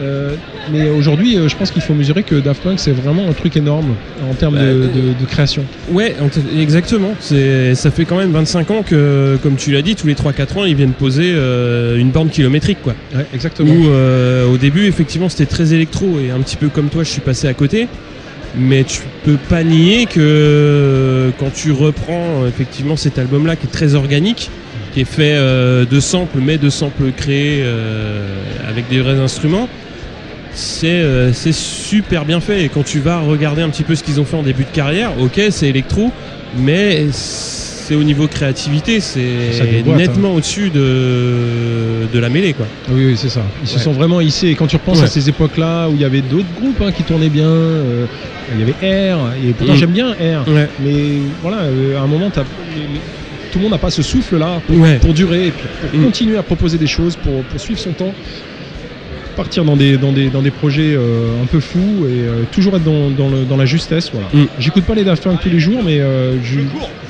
[0.00, 0.36] Euh,
[0.70, 3.56] mais aujourd'hui, euh, je pense qu'il faut mesurer que Daft Punk c'est vraiment un truc
[3.56, 3.96] énorme
[4.30, 5.64] en termes Bah, de, de- de création.
[5.90, 6.14] Ouais,
[6.56, 7.14] exactement.
[7.20, 10.58] C'est, ça fait quand même 25 ans que, comme tu l'as dit, tous les 3-4
[10.58, 12.94] ans, ils viennent poser euh, une borne kilométrique, quoi.
[13.14, 13.72] Ouais, exactement.
[13.72, 17.20] Où au début, effectivement, c'était très électro et un petit peu comme toi, je suis
[17.20, 17.88] passé à côté.
[18.56, 23.94] Mais tu peux pas nier que quand tu reprends effectivement cet album-là qui est très
[23.94, 24.50] organique,
[24.92, 28.26] qui est fait euh, de samples, mais de samples créés euh,
[28.68, 29.68] avec des vrais instruments,
[30.54, 32.64] c'est euh, c'est super bien fait.
[32.64, 34.74] Et quand tu vas regarder un petit peu ce qu'ils ont fait en début de
[34.74, 36.10] carrière, ok, c'est électro,
[36.58, 39.20] mais c'est au niveau créativité, c'est
[39.96, 42.66] nettement au-dessus de, de la mêlée, quoi.
[42.90, 43.40] Oui, oui, c'est ça.
[43.62, 44.48] Ils se sont vraiment hissés.
[44.48, 45.04] Et quand tu repenses Ouais.
[45.04, 48.04] à ces époques-là où il y avait d'autres groupes hein, qui tournaient bien, euh,
[48.54, 49.76] il y avait Air, et pourtant Mm.
[49.76, 50.44] j'aime bien Air.
[50.48, 50.68] Ouais.
[50.84, 50.92] Mais
[51.42, 53.00] voilà, euh, à un moment, les- les-
[53.58, 54.98] tout le monde n'a pas ce souffle-là pour, Ouais.
[55.00, 56.04] pour durer et puis pour Mm.
[56.04, 58.12] continuer à proposer des choses, pour, pour suivre son temps,
[59.36, 62.74] partir dans des, dans des, dans des projets euh, un peu fous et euh, toujours
[62.76, 64.10] être dans, dans, le- dans la justesse.
[64.12, 64.28] Voilà.
[64.32, 64.48] Mm.
[64.60, 66.60] J'écoute pas les Daft Punk tous les jours, mais euh, je-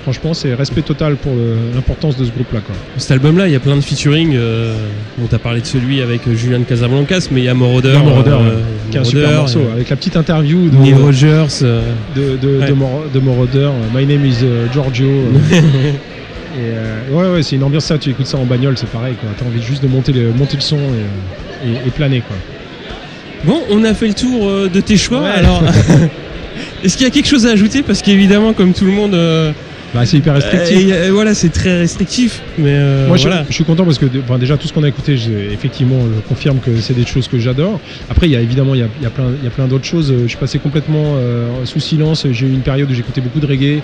[0.03, 1.33] franchement, c'est respect total pour
[1.75, 2.61] l'importance de ce groupe-là.
[2.61, 2.75] quoi.
[2.97, 4.35] Cet album-là, il y a plein de featuring.
[4.37, 4.75] Euh,
[5.19, 7.95] bon, t'as parlé de celui avec Julian Casablancas, mais il y a Moroder.
[7.97, 10.95] A Moroder, euh, Qui est un super Moroder, morceau, avec la petite interview de, Neil
[10.95, 11.47] Rogers.
[11.63, 11.83] euh,
[12.17, 12.69] de, de, Ouais.
[12.69, 14.37] de, Mor- de Moroder, My name is
[14.73, 15.09] Giorgio.
[16.59, 19.15] et euh, ouais, ouais, c'est une ambiance ça, tu écoutes ça en bagnole, c'est pareil,
[19.21, 19.29] quoi.
[19.39, 22.37] T'as envie juste de monter le, monter le son et, et- et planer, quoi.
[23.45, 25.23] Bon, on a fait le tour euh, de tes choix.
[25.23, 25.29] Ouais.
[25.31, 25.63] Alors,
[26.85, 27.83] est-ce qu'il y a quelque chose à ajouter?
[27.83, 29.53] Parce qu'évidemment, comme tout le monde, euh,
[29.95, 30.77] Bah, c'est hyper restrictif.
[30.91, 32.41] euh, et, voilà, c'est très restrictif.
[32.59, 33.45] Mais euh, Moi, je, voilà.
[33.49, 35.17] je suis content parce que enfin, déjà tout ce qu'on a écouté,
[35.53, 37.81] effectivement, je confirme que c'est des choses que j'adore.
[38.11, 39.51] Après, il y a évidemment, il y a, il y a plein, il y a
[39.51, 40.13] plein d'autres choses.
[40.23, 42.27] Je suis passé complètement euh, sous silence.
[42.33, 43.81] J'ai eu une période où j'écoutais beaucoup de reggae,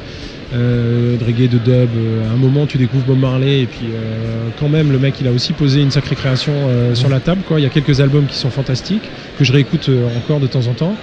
[0.52, 1.90] euh, de reggae, de dub.
[1.96, 5.14] Euh, À un moment, tu découvres Bob Marley et puis euh, quand même, le mec,
[5.20, 7.42] il a aussi posé une sacrée création euh, sur la table.
[7.46, 7.60] Quoi.
[7.60, 10.74] Il y a quelques albums qui sont fantastiques que je réécoute encore de temps en
[10.74, 10.96] temps.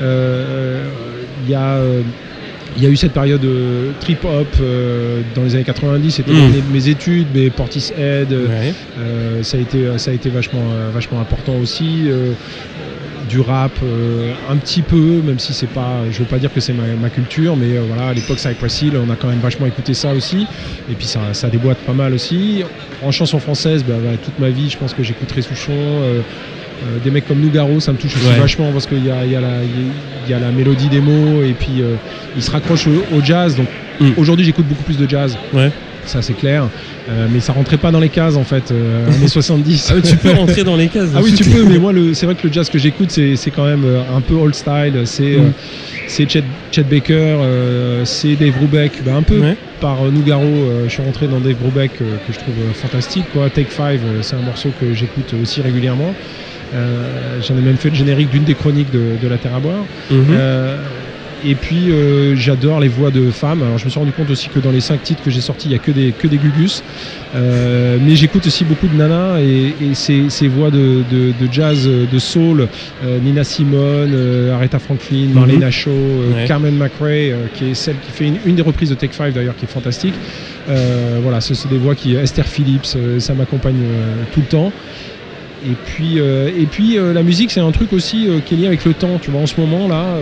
[0.00, 1.80] Il y a
[2.76, 6.60] il y a eu cette période euh, trip-hop euh, dans les années 90, c'était l'année
[6.60, 9.42] de mes études, mais Portishead, euh, Ouais.
[9.44, 12.08] ça, a été, ça a été vachement, vachement important aussi.
[13.24, 16.60] Du rap euh, un petit peu, même si c'est pas, je veux pas dire que
[16.60, 19.40] c'est ma, ma culture, mais euh, voilà, à l'époque Cypress Hill, on a quand même
[19.40, 20.46] vachement écouté ça aussi,
[20.88, 22.62] et puis ça, ça déboîte pas mal aussi.
[23.00, 26.22] En chanson française, bah, bah, toute ma vie, je pense que j'écouterai Souchon, euh,
[27.00, 28.38] des mecs comme Nougaro, ça me touche aussi Ouais.
[28.38, 31.54] vachement parce qu'il y y, a la- il y a la mélodie des mots, et
[31.54, 31.96] puis euh,
[32.34, 33.68] il se raccroche au, au jazz, donc
[34.00, 34.10] Mm.
[34.16, 35.72] aujourd'hui j'écoute beaucoup plus de jazz, Ouais.
[36.06, 36.68] Ça c'est clair,
[37.08, 39.92] Euh, mais ça rentrait pas dans les cases en fait, euh, années 70.
[39.94, 41.10] Ah, tu peux rentrer dans les cases.
[41.14, 43.66] Ah oui, tu peux, mais moi, c'est vrai que le jazz que j'écoute, c'est quand
[43.66, 45.02] même euh, un peu old style.
[45.04, 45.52] C'est euh, Mm.
[46.06, 49.56] c'est Chet, Chet Baker, euh, c'est Dave Brubeck, bah, un peu Ouais.
[49.80, 50.42] par euh, Nougaro.
[50.44, 53.24] euh, je suis rentré dans Dave Brubeck euh, que je trouve euh, fantastique.
[53.32, 53.50] Quoi.
[53.50, 56.14] Take Five, euh, c'est un morceau que j'écoute aussi régulièrement.
[56.74, 59.60] Euh, J'en ai même fait le générique d'une des chroniques de, de La Terre à
[59.60, 59.84] boire.
[60.10, 60.24] Mhm.
[60.30, 60.76] Euh,
[61.44, 63.62] et puis euh, j'adore les voix de femmes.
[63.62, 65.68] Alors je me suis rendu compte aussi que dans les cinq titres que j'ai sortis,
[65.68, 66.82] il n'y a que des, que des gugus.
[67.34, 71.52] Euh, mais j'écoute aussi beaucoup de Nana et, et ces, ces voix de, de- de
[71.52, 72.68] jazz, euh, de soul,
[73.02, 74.14] euh, Nina Simone,
[74.52, 75.90] Aretha Franklin, Marlena Shaw,
[76.34, 76.46] Ouais.
[76.46, 79.56] Carmen McRae, qui est celle qui fait une, une des reprises de Take Five d'ailleurs,
[79.56, 80.14] qui est fantastique.
[80.66, 82.86] Voilà, ce sont des voix qui Esther Phillips,
[83.18, 83.84] ça m'accompagne
[84.30, 84.72] tout le temps.
[85.66, 88.56] Et puis, euh, et puis euh, la musique, c'est un truc aussi euh, qui est
[88.58, 89.18] lié avec le temps.
[89.18, 90.20] Tu vois, en ce moment là,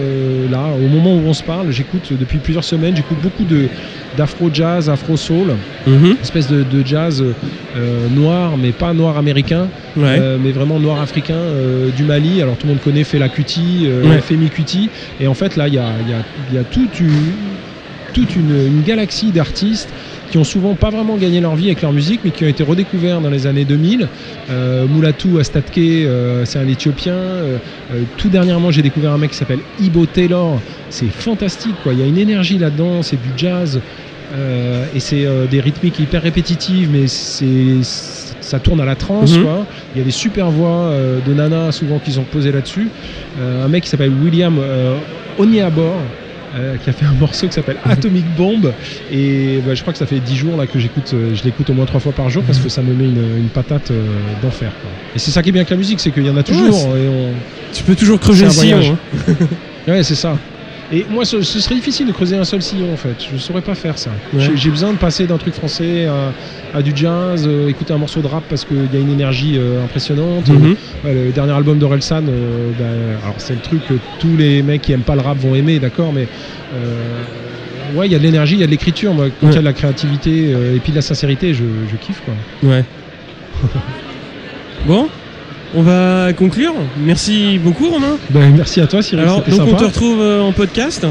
[0.48, 3.68] là, au moment où on se parle, j'écoute depuis plusieurs semaines, j'écoute beaucoup de
[4.16, 6.16] d'afro jazz, afro soul, Mhm.
[6.22, 7.24] espèce de, de jazz
[8.10, 10.38] noir, mais pas noir américain, Ouais.
[10.38, 11.42] mais vraiment noir africain
[11.94, 12.40] du Mali.
[12.40, 14.20] Alors tout le monde connaît Fela Kuti, Ouais.
[14.20, 17.51] Femi Kuti, et en fait là, il y a, y a- y a toute une
[18.12, 19.88] toute une, une galaxie d'artistes
[20.30, 22.62] qui ont souvent pas vraiment gagné leur vie avec leur musique, mais qui ont été
[22.62, 24.08] redécouverts dans les années 2000.
[24.50, 27.12] Euh, Moulatou Astatke, euh, c'est un Éthiopien.
[27.14, 27.58] Euh,
[27.92, 30.58] euh, tout dernièrement, j'ai découvert un mec qui s'appelle Ibo Taylor.
[30.88, 31.92] C'est fantastique, quoi.
[31.92, 33.80] Il y a une énergie là-dedans, c'est du jazz.
[34.34, 37.82] euh, et c'est euh, des rythmiques hyper répétitives, mais c'est
[38.40, 39.46] ça tourne à la transe, Mhm.
[39.94, 42.88] Il y a des super voix euh, de Nana souvent qu'ils ont posé là-dessus.
[43.38, 44.96] Euh, un mec qui s'appelle William euh,
[45.38, 45.96] Oniabor,
[46.54, 48.72] euh, qui a fait un morceau qui s'appelle Atomic Bomb
[49.10, 51.68] et bah, je crois que ça fait 10 jours là que j'écoute euh, je l'écoute
[51.70, 54.02] au moins trois fois par jour parce que ça me met une, une patate euh,
[54.42, 54.90] d'enfer quoi.
[55.14, 56.96] et c'est ça qui est bien avec la musique c'est qu'il y en a toujours
[56.96, 57.30] et on...
[57.72, 58.96] Tu peux toujours creuser le sillon.
[59.28, 59.34] hein.
[59.88, 60.36] ouais c'est ça
[60.92, 63.62] et moi ce, ce serait difficile de creuser un seul sillon en fait je saurais
[63.62, 64.50] pas faire ça Ouais.
[64.54, 66.32] J'ai- besoin de passer d'un truc français à,
[66.74, 69.56] à du jazz euh, écouter un morceau de rap parce qu'il y a une énergie
[69.58, 70.76] euh, impressionnante Mhm.
[71.04, 72.84] Ouais, le dernier album d'Orelsan, euh, bah,
[73.24, 75.78] alors c'est le truc que tous les mecs qui aiment pas le rap vont aimer,
[75.78, 76.26] d'accord, mais
[76.74, 77.22] euh,
[77.94, 79.14] ouais, il y a de l'énergie, il y a de l'écriture.
[79.40, 81.96] Quand il y a de la créativité euh, et puis de la sincérité, je, je
[81.96, 82.34] kiffe quoi.
[82.68, 82.84] Ouais.
[84.86, 85.08] bon,
[85.74, 86.74] on va conclure.
[86.98, 88.16] Merci beaucoup, Romain.
[88.30, 89.24] Ben, merci à toi, Cyril.
[89.24, 91.06] Alors, donc on te retrouve euh, en podcast.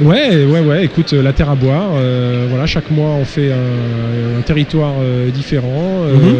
[0.00, 0.84] Ouais, ouais, ouais.
[0.86, 1.90] Écoute, euh, la terre à boire.
[1.94, 6.04] euh, voilà, chaque mois on fait un, un territoire euh, différent.
[6.04, 6.34] Euh, Mhm.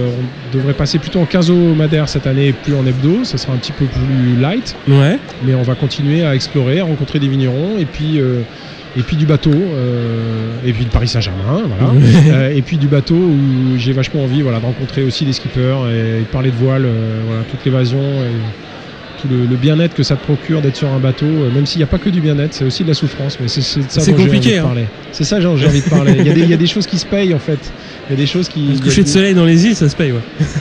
[0.52, 3.22] On devrait passer plutôt en quinzo-madère cette année, plus en hebdo.
[3.24, 4.74] Ça sera un petit peu plus light.
[4.88, 5.18] Ouais.
[5.44, 8.18] mais on va continuer à explorer, à rencontrer des vignerons et puis
[8.96, 11.92] et puis du bateau euh, et puis le Paris Saint-Germain voilà.
[12.30, 15.88] Euh, et puis du bateau où j'ai vachement envie voilà de rencontrer aussi des skippers
[15.88, 18.36] et de parler de voile euh, voilà toute l'évasion et
[19.20, 21.78] tout le, le bien-être que ça te procure d'être sur un bateau euh, même s'il
[21.78, 24.00] n'y a pas que du bien-être c'est aussi de la souffrance mais c'est de ça
[24.00, 24.62] dont j'ai compliqué, envie de hein.
[24.62, 26.66] parler c'est ça j'ai envie de parler il y, a des, il y a des
[26.66, 27.58] choses qui se payent en fait
[28.08, 29.94] il y a des choses qui a coucher de soleil dans les îles, ça se
[29.94, 30.18] paye, ouais.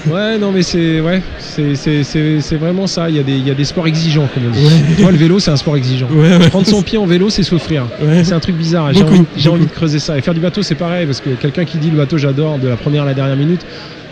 [0.14, 3.10] Ouais, non, mais c'est ouais, c'est- c'est c'est- c'est vraiment ça.
[3.10, 4.64] Il y, a des, il y a des sports exigeants, comme on dit.
[4.64, 5.01] Ouais.
[5.01, 6.07] Vois, le vélo, c'est un sport exigeant.
[6.12, 6.49] Ouais, ouais.
[6.49, 7.88] Prendre son pied en vélo, c'est souffrir.
[8.24, 8.93] C'est un truc bizarre.
[8.93, 9.55] J'ai envie, j'ai beaucoup.
[9.55, 10.16] envie de creuser ça.
[10.16, 12.68] Et faire du bateau, c'est pareil, parce que quelqu'un qui dit le bateau, j'adore, de
[12.68, 13.66] la première à la dernière minute,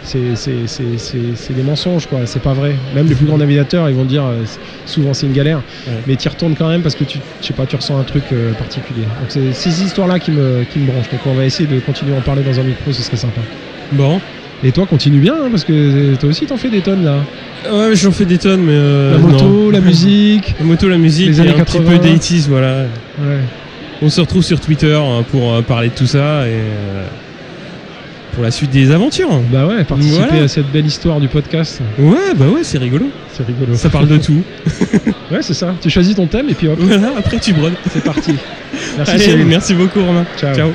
[0.07, 2.19] c'est des mensonges, quoi.
[2.25, 2.75] C'est pas vrai.
[2.95, 4.43] Même les plus grands navigateurs, ils vont dire euh,
[4.85, 5.61] souvent c'est une galère.
[5.87, 5.93] Ouais.
[6.07, 8.03] Mais tu y retournes quand même parce que tu, je sais pas, tu ressens un
[8.03, 9.01] truc euh, particulier.
[9.03, 11.09] Donc c'est ces histoires-là qui me, qui me branchent.
[11.11, 13.41] Donc on va essayer de continuer à en parler dans un micro, ce serait sympa.
[13.91, 14.19] Bon.
[14.63, 17.17] Et toi, continue bien, hein, parce que toi aussi, t'en fais des tonnes là.
[17.71, 18.73] Ouais, j'en fais des tonnes, mais.
[18.73, 19.69] euh, la moto, non.
[19.69, 20.55] la musique.
[20.59, 21.91] La moto, la musique, Les et un petit 80.
[21.91, 22.85] peu d'aitis, voilà.
[23.19, 23.37] Ouais.
[24.01, 27.05] On se retrouve sur Twitter hein, pour euh, parler de tout ça et euh,
[28.37, 29.29] pour la suite des aventures.
[29.51, 30.43] Bah ouais, participer Voilà.
[30.43, 33.07] à cette belle histoire du podcast, Ouais, bah ouais, c'est rigolo.
[33.33, 33.73] c'est rigolo.
[33.73, 34.43] Ça parle de tout.
[35.31, 35.73] Ouais, c'est ça.
[35.81, 37.73] Tu choisis ton thème et puis hop, voilà, après tu brodes.
[37.91, 38.33] c'est parti.
[38.97, 40.25] Merci Allez, merci beaucoup Romain.
[40.37, 40.55] Ciao.
[40.55, 40.69] Ciao.